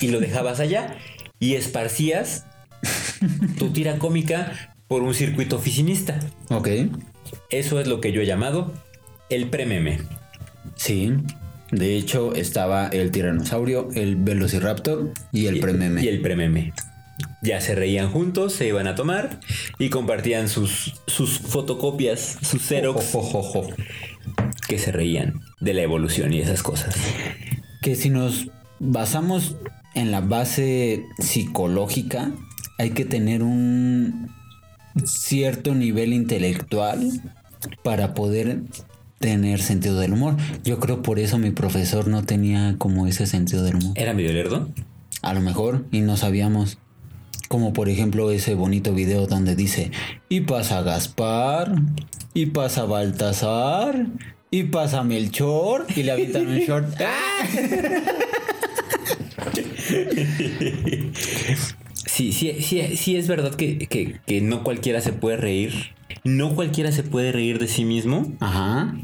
y 0.00 0.08
lo 0.08 0.20
dejabas 0.20 0.58
allá 0.60 0.96
y 1.38 1.54
esparcías 1.54 2.46
tu 3.58 3.70
tira 3.72 3.98
cómica 3.98 4.74
por 4.88 5.02
un 5.02 5.12
circuito 5.12 5.56
oficinista. 5.56 6.18
Ok. 6.48 6.68
Eso 7.50 7.78
es 7.80 7.86
lo 7.88 8.00
que 8.00 8.12
yo 8.12 8.22
he 8.22 8.26
llamado 8.26 8.72
el 9.28 9.50
prememe. 9.50 9.98
Sí. 10.76 11.12
De 11.72 11.96
hecho, 11.96 12.34
estaba 12.34 12.86
el 12.88 13.10
tiranosaurio, 13.10 13.88
el 13.94 14.16
velociraptor 14.16 15.10
y 15.32 15.46
el 15.46 15.58
prememe. 15.60 16.02
Y 16.02 16.08
el 16.08 16.20
prememe. 16.22 16.72
Ya 17.46 17.60
se 17.60 17.76
reían 17.76 18.10
juntos, 18.10 18.54
se 18.54 18.66
iban 18.66 18.88
a 18.88 18.96
tomar 18.96 19.38
y 19.78 19.88
compartían 19.88 20.48
sus, 20.48 20.94
sus 21.06 21.38
fotocopias, 21.38 22.38
sus 22.42 22.60
xerox, 22.60 23.16
que 24.66 24.80
se 24.80 24.90
reían 24.90 25.42
de 25.60 25.72
la 25.72 25.82
evolución 25.82 26.32
y 26.32 26.40
esas 26.40 26.64
cosas. 26.64 26.96
Que 27.82 27.94
si 27.94 28.10
nos 28.10 28.48
basamos 28.80 29.54
en 29.94 30.10
la 30.10 30.22
base 30.22 31.04
psicológica, 31.20 32.32
hay 32.78 32.90
que 32.90 33.04
tener 33.04 33.44
un 33.44 34.28
cierto 35.04 35.76
nivel 35.76 36.14
intelectual 36.14 37.22
para 37.84 38.12
poder 38.12 38.62
tener 39.20 39.62
sentido 39.62 40.00
del 40.00 40.14
humor. 40.14 40.34
Yo 40.64 40.80
creo 40.80 41.00
por 41.00 41.20
eso 41.20 41.38
mi 41.38 41.52
profesor 41.52 42.08
no 42.08 42.24
tenía 42.24 42.74
como 42.76 43.06
ese 43.06 43.24
sentido 43.26 43.62
del 43.62 43.76
humor. 43.76 43.92
¿Era 43.94 44.14
medio 44.14 44.32
lerdo? 44.32 44.68
A 45.22 45.32
lo 45.32 45.40
mejor, 45.42 45.86
y 45.92 46.00
no 46.00 46.16
sabíamos. 46.16 46.78
Como 47.48 47.72
por 47.72 47.88
ejemplo 47.88 48.30
ese 48.30 48.54
bonito 48.54 48.92
video 48.92 49.26
donde 49.26 49.54
dice, 49.54 49.90
y 50.28 50.40
pasa 50.42 50.82
Gaspar, 50.82 51.74
y 52.34 52.46
pasa 52.46 52.84
Baltasar, 52.84 54.06
y 54.50 54.64
pasa 54.64 55.02
Melchor, 55.04 55.86
y 55.94 56.02
le 56.02 56.12
avientan 56.12 56.46
un 56.48 56.58
short. 56.58 56.88
Sí, 62.06 62.32
sí, 62.32 62.62
sí, 62.62 62.96
sí 62.96 63.16
es 63.16 63.28
verdad 63.28 63.54
que, 63.54 63.78
que- 63.78 64.16
que 64.26 64.40
no 64.40 64.62
cualquiera 64.64 65.00
se 65.00 65.12
puede 65.12 65.36
reír. 65.36 65.94
No 66.24 66.54
cualquiera 66.54 66.90
se 66.92 67.02
puede 67.02 67.30
reír 67.32 67.58
de 67.58 67.68
sí 67.68 67.84
mismo 67.84 68.32
Ajá. 68.40 68.96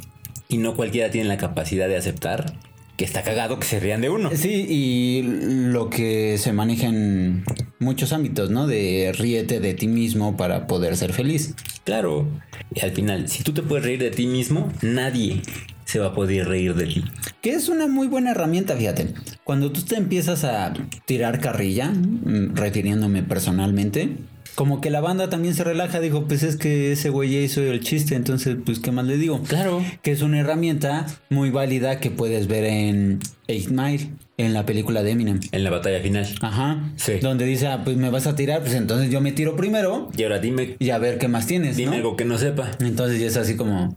y 0.48 0.56
no 0.58 0.74
cualquiera 0.74 1.10
tiene 1.10 1.28
la 1.28 1.36
capacidad 1.36 1.88
de 1.88 1.96
aceptar 1.96 2.54
que 3.02 3.06
está 3.06 3.22
cagado 3.24 3.58
que 3.58 3.66
se 3.66 3.80
rían 3.80 4.00
de 4.00 4.10
uno. 4.10 4.30
Sí, 4.32 4.64
y 4.68 5.22
lo 5.24 5.90
que 5.90 6.38
se 6.38 6.52
maneja 6.52 6.86
en 6.86 7.42
muchos 7.80 8.12
ámbitos, 8.12 8.50
¿no? 8.50 8.68
De 8.68 9.12
ríete 9.18 9.58
de 9.58 9.74
ti 9.74 9.88
mismo 9.88 10.36
para 10.36 10.68
poder 10.68 10.96
ser 10.96 11.12
feliz. 11.12 11.56
Claro. 11.82 12.28
Y 12.72 12.78
al 12.78 12.92
final, 12.92 13.28
si 13.28 13.42
tú 13.42 13.52
te 13.52 13.62
puedes 13.62 13.84
reír 13.84 13.98
de 13.98 14.12
ti 14.12 14.28
mismo, 14.28 14.70
nadie 14.82 15.42
se 15.84 15.98
va 15.98 16.06
a 16.06 16.14
poder 16.14 16.46
reír 16.46 16.76
de 16.76 16.86
ti. 16.86 17.04
Que 17.40 17.54
es 17.54 17.68
una 17.68 17.88
muy 17.88 18.06
buena 18.06 18.30
herramienta, 18.30 18.76
fíjate. 18.76 19.14
Cuando 19.42 19.72
tú 19.72 19.82
te 19.82 19.96
empiezas 19.96 20.44
a 20.44 20.72
tirar 21.04 21.40
carrilla, 21.40 21.90
mm, 21.90 22.54
refiriéndome 22.54 23.24
personalmente, 23.24 24.10
como 24.54 24.80
que 24.80 24.90
la 24.90 25.00
banda 25.00 25.30
también 25.30 25.54
se 25.54 25.64
relaja, 25.64 26.00
dijo, 26.00 26.24
pues 26.26 26.42
es 26.42 26.56
que 26.56 26.92
ese 26.92 27.08
güey 27.08 27.30
ya 27.30 27.38
hizo 27.38 27.62
el 27.62 27.80
chiste, 27.80 28.14
entonces, 28.14 28.56
pues, 28.64 28.80
¿qué 28.80 28.92
más 28.92 29.06
le 29.06 29.16
digo? 29.16 29.42
Claro. 29.42 29.82
Que 30.02 30.12
es 30.12 30.22
una 30.22 30.40
herramienta 30.40 31.06
muy 31.30 31.50
válida 31.50 32.00
que 32.00 32.10
puedes 32.10 32.48
ver 32.48 32.64
en 32.64 33.20
Eight 33.48 33.68
Mile, 33.68 34.10
en 34.36 34.52
la 34.52 34.66
película 34.66 35.02
de 35.02 35.12
Eminem. 35.12 35.40
En 35.52 35.64
la 35.64 35.70
batalla 35.70 36.00
final. 36.00 36.26
Ajá. 36.40 36.92
Sí. 36.96 37.14
Donde 37.20 37.46
dice, 37.46 37.66
ah, 37.68 37.82
pues 37.84 37.96
me 37.96 38.10
vas 38.10 38.26
a 38.26 38.34
tirar, 38.34 38.60
pues 38.60 38.74
entonces 38.74 39.10
yo 39.10 39.20
me 39.20 39.32
tiro 39.32 39.56
primero 39.56 40.10
Y 40.16 40.22
ahora 40.22 40.38
dime, 40.38 40.76
y 40.78 40.90
a 40.90 40.98
ver 40.98 41.18
qué 41.18 41.28
más 41.28 41.46
tienes, 41.46 41.76
dime 41.76 41.92
¿no? 41.92 41.96
algo 41.96 42.16
que 42.16 42.24
no 42.24 42.38
sepa. 42.38 42.70
Entonces 42.80 43.20
ya 43.20 43.26
es 43.26 43.36
así 43.36 43.56
como... 43.56 43.96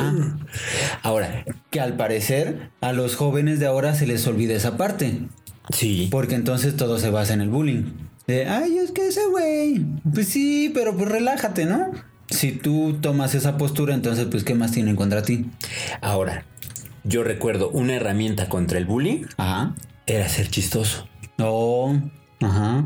ah. 0.00 0.36
Ahora, 1.02 1.44
que 1.70 1.80
al 1.80 1.96
parecer 1.96 2.70
a 2.80 2.92
los 2.92 3.16
jóvenes 3.16 3.60
de 3.60 3.66
ahora 3.66 3.94
se 3.94 4.06
les 4.06 4.26
olvida 4.26 4.54
esa 4.54 4.76
parte. 4.76 5.18
Sí. 5.70 6.08
Porque 6.10 6.34
entonces 6.34 6.76
todo 6.76 6.98
se 6.98 7.10
basa 7.10 7.34
en 7.34 7.40
el 7.40 7.48
bullying. 7.48 7.84
De, 8.26 8.46
ay, 8.46 8.78
es 8.78 8.92
que 8.92 9.08
ese 9.08 9.26
güey. 9.30 9.84
Pues 10.14 10.28
sí, 10.28 10.70
pero 10.74 10.96
pues 10.96 11.08
relájate, 11.08 11.64
¿no? 11.66 11.90
Si 12.28 12.52
tú 12.52 12.98
tomas 13.00 13.34
esa 13.34 13.56
postura, 13.58 13.94
entonces 13.94 14.26
pues 14.30 14.44
¿qué 14.44 14.54
más 14.54 14.72
tienen 14.72 14.96
contra 14.96 15.22
ti? 15.22 15.46
Ahora, 16.00 16.44
yo 17.04 17.24
recuerdo 17.24 17.68
una 17.70 17.94
herramienta 17.94 18.48
contra 18.48 18.78
el 18.78 18.86
bullying 18.86 19.24
Ajá. 19.36 19.74
era 20.06 20.28
ser 20.28 20.48
chistoso. 20.48 21.08
Oh, 21.38 21.94
ajá. 22.40 22.84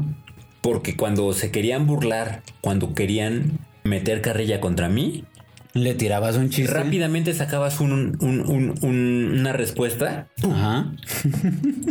Porque 0.63 0.97
cuando 0.97 1.33
se 1.33 1.51
querían 1.53 1.87
burlar, 1.87 2.43
cuando 2.61 2.95
querían 2.95 3.59
meter 3.85 4.21
carrilla 4.23 4.61
contra 4.61 4.89
mí, 4.89 5.25
Le 5.75 5.95
tirabas 5.95 6.37
un 6.37 6.49
chiste. 6.51 6.73
rápidamente 6.73 7.33
sacabas 7.35 7.79
un- 7.81 7.93
un- 8.21 8.41
un- 8.51 8.75
un- 8.83 9.39
una 9.39 9.53
respuesta 9.53 10.29
Ajá. 10.43 10.93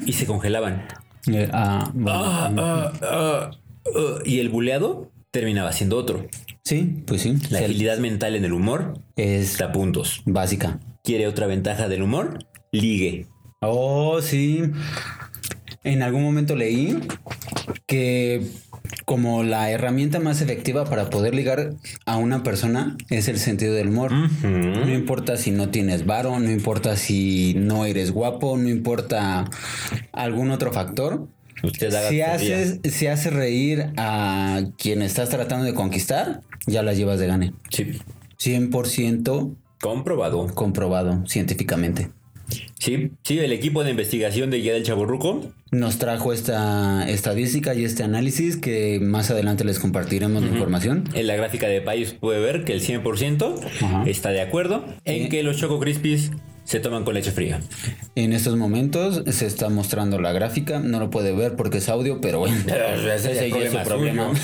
y 0.06 0.12
se 0.14 0.26
congelaban. 0.26 0.84
Eh, 1.32 1.50
ah, 1.52 1.90
bueno, 1.94 2.20
Ah, 2.24 2.92
ah, 3.02 3.52
ah, 3.96 4.20
y 4.26 4.40
el 4.40 4.50
buleado 4.50 5.12
terminaba 5.32 5.72
siendo 5.74 5.98
otro. 5.98 6.28
sí, 6.64 7.04
pues 7.06 7.22
sí. 7.22 7.34
La 7.50 7.60
Se- 7.60 7.66
agilidad 7.66 7.98
mental 8.00 8.36
en 8.36 8.46
el 8.46 8.54
humor 8.54 9.00
es 9.16 9.58
da 9.58 9.72
puntos. 9.72 10.22
básica. 10.26 10.80
¿Quiere 11.04 11.28
otra 11.28 11.48
ventaja 11.48 11.88
del 11.88 12.02
humor? 12.04 12.40
Ligue. 12.72 13.28
Oh, 13.62 14.22
sí. 14.22 14.64
En 15.84 16.02
algún 16.04 16.24
momento 16.24 16.56
leí 16.56 17.00
que 17.88 18.48
como 19.06 19.44
la 19.44 19.70
herramienta 19.70 20.20
más 20.20 20.42
efectiva 20.42 20.86
para 20.86 21.10
poder 21.12 21.36
ligar 21.36 21.76
a 22.06 22.18
una 22.18 22.44
persona 22.44 22.98
es 23.10 23.28
el 23.28 23.38
sentido 23.38 23.74
del 23.74 23.90
humor. 23.90 24.12
No 24.12 24.92
importa 24.94 25.38
si 25.38 25.52
no 25.52 25.70
tienes 25.70 26.06
varo, 26.06 26.40
no 26.40 26.52
importa 26.52 26.96
si 26.98 27.54
no 27.56 27.86
eres 27.86 28.12
guapo, 28.12 28.58
no 28.58 28.68
importa 28.68 29.46
algún 30.12 30.50
otro 30.52 30.74
factor. 30.74 31.28
Usted 31.64 31.94
Si 32.10 32.22
haces, 32.22 32.80
si 32.84 33.08
haces 33.08 33.32
reír 33.32 33.92
a 33.98 34.64
quien 34.78 35.02
estás 35.02 35.30
tratando 35.30 35.66
de 35.66 35.74
conquistar, 35.74 36.42
ya 36.66 36.84
la 36.84 36.94
llevas 36.94 37.20
de 37.20 37.28
gane. 37.28 37.54
Sí. 37.70 38.00
100% 38.40 39.56
Comprobado. 39.80 40.48
comprobado 40.54 41.24
científicamente. 41.28 42.10
Sí, 42.86 43.10
sí, 43.24 43.40
el 43.40 43.52
equipo 43.52 43.84
de 43.84 43.90
investigación 43.90 44.52
de 44.52 44.60
Guía 44.60 44.74
del 44.74 44.84
Chaborruco 44.84 45.42
Nos 45.72 45.98
trajo 45.98 46.32
esta 46.34 47.10
estadística 47.10 47.74
y 47.74 47.84
este 47.84 48.04
análisis 48.04 48.58
que 48.58 49.00
más 49.02 49.32
adelante 49.32 49.64
les 49.64 49.80
compartiremos 49.80 50.44
la 50.44 50.50
información. 50.50 51.10
En 51.16 51.26
la 51.26 51.36
gráfica 51.36 51.68
de 51.68 51.82
país 51.82 52.14
puede 52.14 52.40
ver 52.40 52.64
que 52.64 52.74
el 52.74 52.82
100% 52.82 53.60
Ajá. 53.82 54.04
está 54.06 54.30
de 54.30 54.42
acuerdo 54.42 54.86
en 55.04 55.24
Sí. 55.24 55.30
que 55.30 55.42
los 55.42 55.58
Choco 55.58 55.80
Crispies 55.80 56.30
se 56.64 56.80
toman 56.80 57.06
con 57.06 57.16
leche 57.16 57.32
fría. 57.32 57.60
En 58.14 58.34
estos 58.34 58.56
momentos 58.56 59.24
se 59.36 59.48
está 59.48 59.70
mostrando 59.70 60.22
la 60.22 60.32
gráfica, 60.32 60.78
no 60.78 61.00
lo 61.00 61.10
puede 61.10 61.34
ver 61.34 61.56
porque 61.56 61.80
es 61.80 61.90
audio, 61.90 62.22
pero 62.22 62.38
bueno, 62.38 62.56
ese 63.16 63.48
es 63.48 63.72
su 63.72 63.80
problema. 63.80 64.32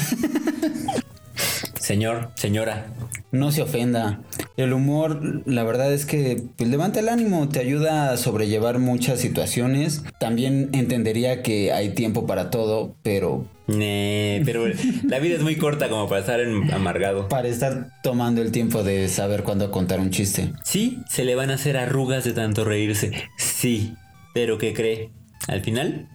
Señor, 1.82 2.30
señora, 2.36 2.86
No 3.32 3.52
se 3.52 3.62
ofenda. 3.64 4.22
El 4.56 4.72
humor, 4.74 5.42
la 5.48 5.64
verdad 5.64 5.92
es 5.92 6.06
que 6.06 6.44
pues, 6.58 6.70
levanta 6.70 7.00
el 7.00 7.10
ánimo, 7.10 7.50
te 7.50 7.60
ayuda 7.60 8.12
a 8.12 8.18
sobrellevar 8.18 8.78
muchas 8.78 9.20
situaciones. 9.20 10.04
También 10.20 10.70
entendería 10.74 11.42
que 11.42 11.72
hay 11.74 11.90
tiempo 11.96 12.28
para 12.28 12.50
todo, 12.52 12.96
pero 13.02 13.46
Nee, 13.68 14.42
pero 14.46 14.66
la 15.08 15.20
vida 15.20 15.36
es 15.38 15.42
muy 15.42 15.56
corta 15.56 15.88
como 15.90 16.08
para 16.10 16.20
estar 16.22 16.40
en- 16.42 16.72
amargado. 16.74 17.30
para 17.30 17.48
estar 17.48 17.88
tomando 18.04 18.42
el 18.42 18.52
tiempo 18.52 18.84
de 18.84 19.08
saber 19.08 19.44
cuándo 19.44 19.72
contar 19.72 20.00
un 20.02 20.12
chiste. 20.12 20.52
Sí, 20.64 21.00
se 21.10 21.24
le 21.24 21.36
van 21.36 21.50
a 21.52 21.54
hacer 21.56 21.78
arrugas 21.78 22.24
de 22.26 22.34
tanto 22.34 22.64
reírse. 22.66 23.12
Sí, 23.38 23.96
pero 24.34 24.58
¿qué 24.58 24.74
cree? 24.74 25.10
Al 25.48 25.62
final 25.62 26.08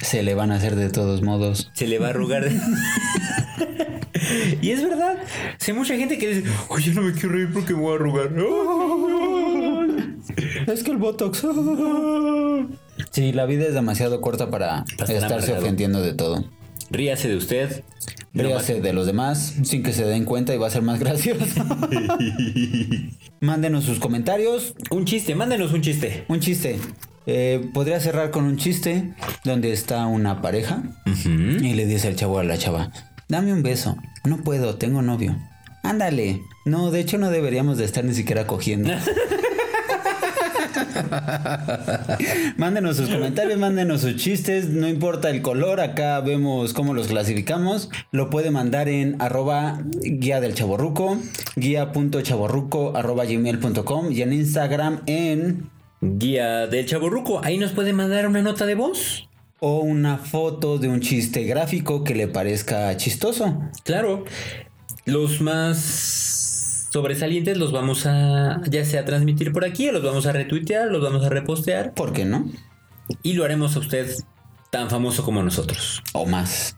Se 0.00 0.22
le 0.22 0.34
van 0.34 0.52
a 0.52 0.56
hacer 0.56 0.76
de 0.76 0.90
todos 0.90 1.22
modos. 1.22 1.70
se 1.74 1.88
le 1.88 1.98
va 1.98 2.06
a 2.08 2.10
arrugar. 2.10 2.44
de- 2.44 2.60
y 4.62 4.70
es 4.70 4.82
verdad. 4.82 5.16
Si 5.58 5.70
hay 5.70 5.76
mucha 5.76 5.96
gente 5.96 6.18
que 6.18 6.28
dice, 6.28 6.50
oye, 6.68 6.92
no 6.92 7.02
me 7.02 7.12
quiero 7.12 7.30
reír 7.30 7.50
porque 7.52 7.74
me 7.74 7.80
voy 7.80 7.92
a 7.92 7.94
arrugar. 7.96 8.30
Es 10.66 10.82
que 10.82 10.90
el 10.90 10.98
Botox. 10.98 11.46
Sí, 13.12 13.32
la 13.32 13.46
vida 13.46 13.64
es 13.64 13.74
demasiado 13.74 14.20
corta 14.20 14.50
para 14.50 14.84
estar 14.90 15.10
estarse 15.10 15.26
amargado. 15.26 15.58
ofendiendo 15.62 16.02
de 16.02 16.14
todo. 16.14 16.44
Ríase 16.90 17.28
de 17.28 17.36
usted. 17.36 17.84
No 18.32 18.42
Ríase 18.42 18.80
de 18.80 18.92
los 18.92 19.06
demás 19.06 19.54
sin 19.62 19.82
que 19.82 19.92
se 19.92 20.04
den 20.04 20.24
cuenta 20.24 20.54
y 20.54 20.58
va 20.58 20.66
a 20.66 20.70
ser 20.70 20.82
más 20.82 20.98
gracioso. 20.98 21.64
Mándenos 23.40 23.84
sus 23.84 23.98
comentarios. 23.98 24.74
Un 24.90 25.04
chiste, 25.04 25.34
mándenos 25.34 25.72
un 25.72 25.80
chiste. 25.80 26.24
Un 26.28 26.40
chiste. 26.40 26.78
Eh, 27.26 27.70
podría 27.72 28.00
cerrar 28.00 28.30
con 28.30 28.44
un 28.44 28.56
chiste 28.56 29.14
donde 29.44 29.72
está 29.72 30.06
una 30.06 30.40
pareja 30.42 30.82
y 31.24 31.74
le 31.74 31.86
dice 31.86 32.08
el 32.08 32.16
chavo 32.16 32.38
a 32.38 32.44
la 32.44 32.58
chava, 32.58 32.90
dame 33.28 33.52
un 33.52 33.62
beso. 33.62 33.96
No 34.24 34.38
puedo, 34.38 34.76
tengo 34.76 35.02
novio. 35.02 35.36
Ándale. 35.82 36.42
No, 36.64 36.90
de 36.90 37.00
hecho 37.00 37.18
no 37.18 37.30
deberíamos 37.30 37.78
de 37.78 37.84
estar 37.84 38.04
ni 38.04 38.14
siquiera 38.14 38.46
cogiendo. 38.46 38.90
mándenos 42.56 42.96
sus 42.96 43.08
comentarios, 43.08 43.58
mándenos 43.58 44.00
sus 44.02 44.16
chistes, 44.16 44.68
no 44.68 44.88
importa 44.88 45.30
el 45.30 45.42
color, 45.42 45.80
acá 45.80 46.20
vemos 46.20 46.72
cómo 46.74 46.94
los 46.94 47.08
clasificamos. 47.08 47.90
Lo 48.12 48.30
puede 48.30 48.50
mandar 48.50 48.88
en 48.88 49.20
arroba 49.20 49.80
guía 50.00 50.40
del 50.40 50.54
chaborruco, 50.54 51.18
guía.chaborruco 51.56 52.96
arroba 52.96 53.24
gmail.com 53.24 54.12
y 54.12 54.22
en 54.22 54.32
Instagram 54.32 55.02
en 55.06 55.70
Guía 56.00 56.68
del 56.68 56.86
Chaborruco. 56.86 57.40
Ahí 57.44 57.58
nos 57.58 57.72
puede 57.72 57.92
mandar 57.92 58.26
una 58.28 58.40
nota 58.42 58.66
de 58.66 58.76
voz. 58.76 59.27
O 59.60 59.80
una 59.80 60.18
foto 60.18 60.78
de 60.78 60.88
un 60.88 61.00
chiste 61.00 61.44
gráfico 61.44 62.04
que 62.04 62.14
le 62.14 62.28
parezca 62.28 62.96
chistoso. 62.96 63.58
Claro. 63.84 64.24
Los 65.04 65.40
más 65.40 66.88
sobresalientes 66.90 67.56
los 67.56 67.72
vamos 67.72 68.06
a 68.06 68.60
ya 68.68 68.84
sea 68.84 69.04
transmitir 69.04 69.52
por 69.52 69.64
aquí 69.64 69.88
o 69.88 69.92
los 69.92 70.02
vamos 70.02 70.26
a 70.26 70.32
retuitear, 70.32 70.90
los 70.90 71.02
vamos 71.02 71.24
a 71.24 71.28
repostear 71.28 71.92
¿Por 71.92 72.12
qué 72.12 72.24
no? 72.24 72.50
y 73.22 73.34
lo 73.34 73.44
haremos 73.44 73.76
a 73.76 73.78
usted 73.78 74.10
tan 74.70 74.90
famoso 74.90 75.24
como 75.24 75.42
nosotros. 75.42 76.02
O 76.12 76.26
más. 76.26 76.76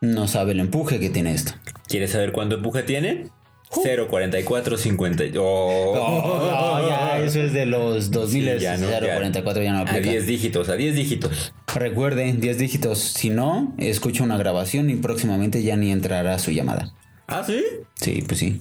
No 0.00 0.26
sabe 0.28 0.52
el 0.52 0.60
empuje 0.60 0.98
que 0.98 1.10
tiene 1.10 1.32
esto. 1.32 1.52
¿Quieres 1.86 2.10
saber 2.10 2.32
cuánto 2.32 2.56
empuje 2.56 2.82
tiene? 2.82 3.30
044 3.70 4.76
50. 4.76 5.24
Oh. 5.38 5.92
Oh, 5.94 6.88
ya, 6.88 7.18
eso 7.20 7.40
es 7.40 7.52
de 7.52 7.66
los 7.66 8.10
2000 8.10 8.58
Sí, 8.58 8.64
ya 8.64 8.76
no, 8.76 8.90
ya. 8.90 9.00
044 9.00 9.62
ya 9.62 9.72
no 9.72 9.78
A 9.78 9.82
aplica. 9.82 10.00
10 10.10 10.26
dígitos, 10.26 10.68
a 10.68 10.74
10 10.74 10.94
dígitos. 10.96 11.52
Recuerde, 11.74 12.32
10 12.32 12.58
dígitos. 12.58 12.98
Si 12.98 13.30
no, 13.30 13.72
escucha 13.78 14.24
una 14.24 14.36
grabación 14.36 14.90
y 14.90 14.96
próximamente 14.96 15.62
ya 15.62 15.76
ni 15.76 15.92
entrará 15.92 16.38
su 16.38 16.50
llamada. 16.50 16.92
¿Ah, 17.28 17.44
sí? 17.46 17.62
Sí, 17.94 18.24
pues 18.26 18.40
sí. 18.40 18.60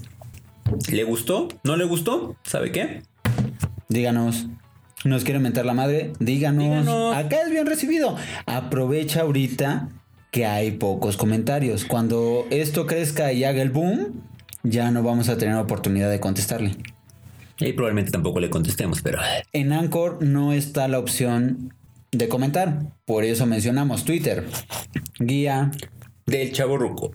¿Le 0.91 1.03
gustó? 1.03 1.47
¿No 1.63 1.75
le 1.75 1.85
gustó? 1.85 2.35
¿Sabe 2.43 2.71
qué? 2.71 3.01
Díganos. 3.87 4.45
¿Nos 5.05 5.23
quiere 5.23 5.39
mentar 5.39 5.65
la 5.65 5.73
madre? 5.73 6.13
Díganos. 6.19 6.63
Díganos. 6.65 7.15
Acá 7.15 7.41
es 7.43 7.49
bien 7.49 7.65
recibido. 7.65 8.15
Aprovecha 8.45 9.21
ahorita 9.21 9.89
que 10.29 10.45
hay 10.45 10.71
pocos 10.71 11.17
comentarios. 11.17 11.85
Cuando 11.85 12.45
esto 12.51 12.85
crezca 12.85 13.33
y 13.33 13.43
haga 13.43 13.63
el 13.63 13.71
boom, 13.71 14.21
ya 14.63 14.91
no 14.91 15.03
vamos 15.03 15.29
a 15.29 15.37
tener 15.37 15.55
oportunidad 15.55 16.09
de 16.09 16.19
contestarle. 16.19 16.75
Y 17.59 17.73
probablemente 17.73 18.11
tampoco 18.11 18.39
le 18.39 18.49
contestemos, 18.49 19.01
pero. 19.01 19.19
En 19.51 19.73
Anchor 19.73 20.23
no 20.23 20.53
está 20.53 20.87
la 20.87 20.99
opción 20.99 21.73
de 22.11 22.29
comentar. 22.29 22.93
Por 23.05 23.25
eso 23.25 23.45
mencionamos 23.45 24.05
Twitter, 24.05 24.45
guía, 25.19 25.71
Del 26.25 26.51
chaburruco. 26.51 27.11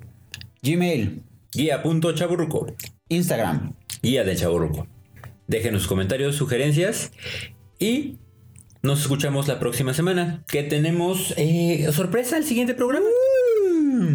Gmail, 0.62 1.22
Guía.chaburruco. 1.52 2.66
Instagram. 3.08 3.74
Guía 4.02 4.24
del 4.24 4.36
chaburruco. 4.36 4.86
Déjenos 5.46 5.82
sus 5.82 5.88
comentarios, 5.88 6.36
sugerencias 6.36 7.12
y 7.78 8.16
nos 8.82 9.02
escuchamos 9.02 9.46
la 9.46 9.58
próxima 9.60 9.94
semana. 9.94 10.42
Que 10.48 10.62
tenemos 10.62 11.32
eh, 11.36 11.88
sorpresa 11.92 12.36
el 12.36 12.44
siguiente 12.44 12.74
programa. 12.74 13.06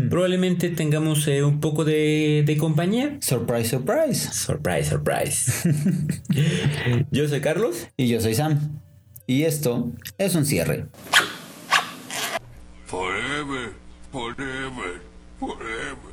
Probablemente 0.09 0.69
tengamos 0.69 1.27
eh, 1.27 1.43
un 1.43 1.59
poco 1.59 1.85
de, 1.85 2.43
de 2.45 2.57
compañía. 2.57 3.17
Surprise, 3.21 3.69
surprise. 3.69 4.33
Surprise, 4.33 4.89
surprise. 4.89 5.69
Yo 7.11 7.27
soy 7.27 7.41
Carlos. 7.41 7.87
Y 7.97 8.07
yo 8.07 8.19
soy 8.21 8.35
Sam. 8.35 8.79
Y 9.27 9.43
esto 9.43 9.91
es 10.17 10.33
un 10.35 10.45
cierre. 10.45 10.87
Forever, 12.85 13.73
forever, 14.11 15.01
forever. 15.39 16.08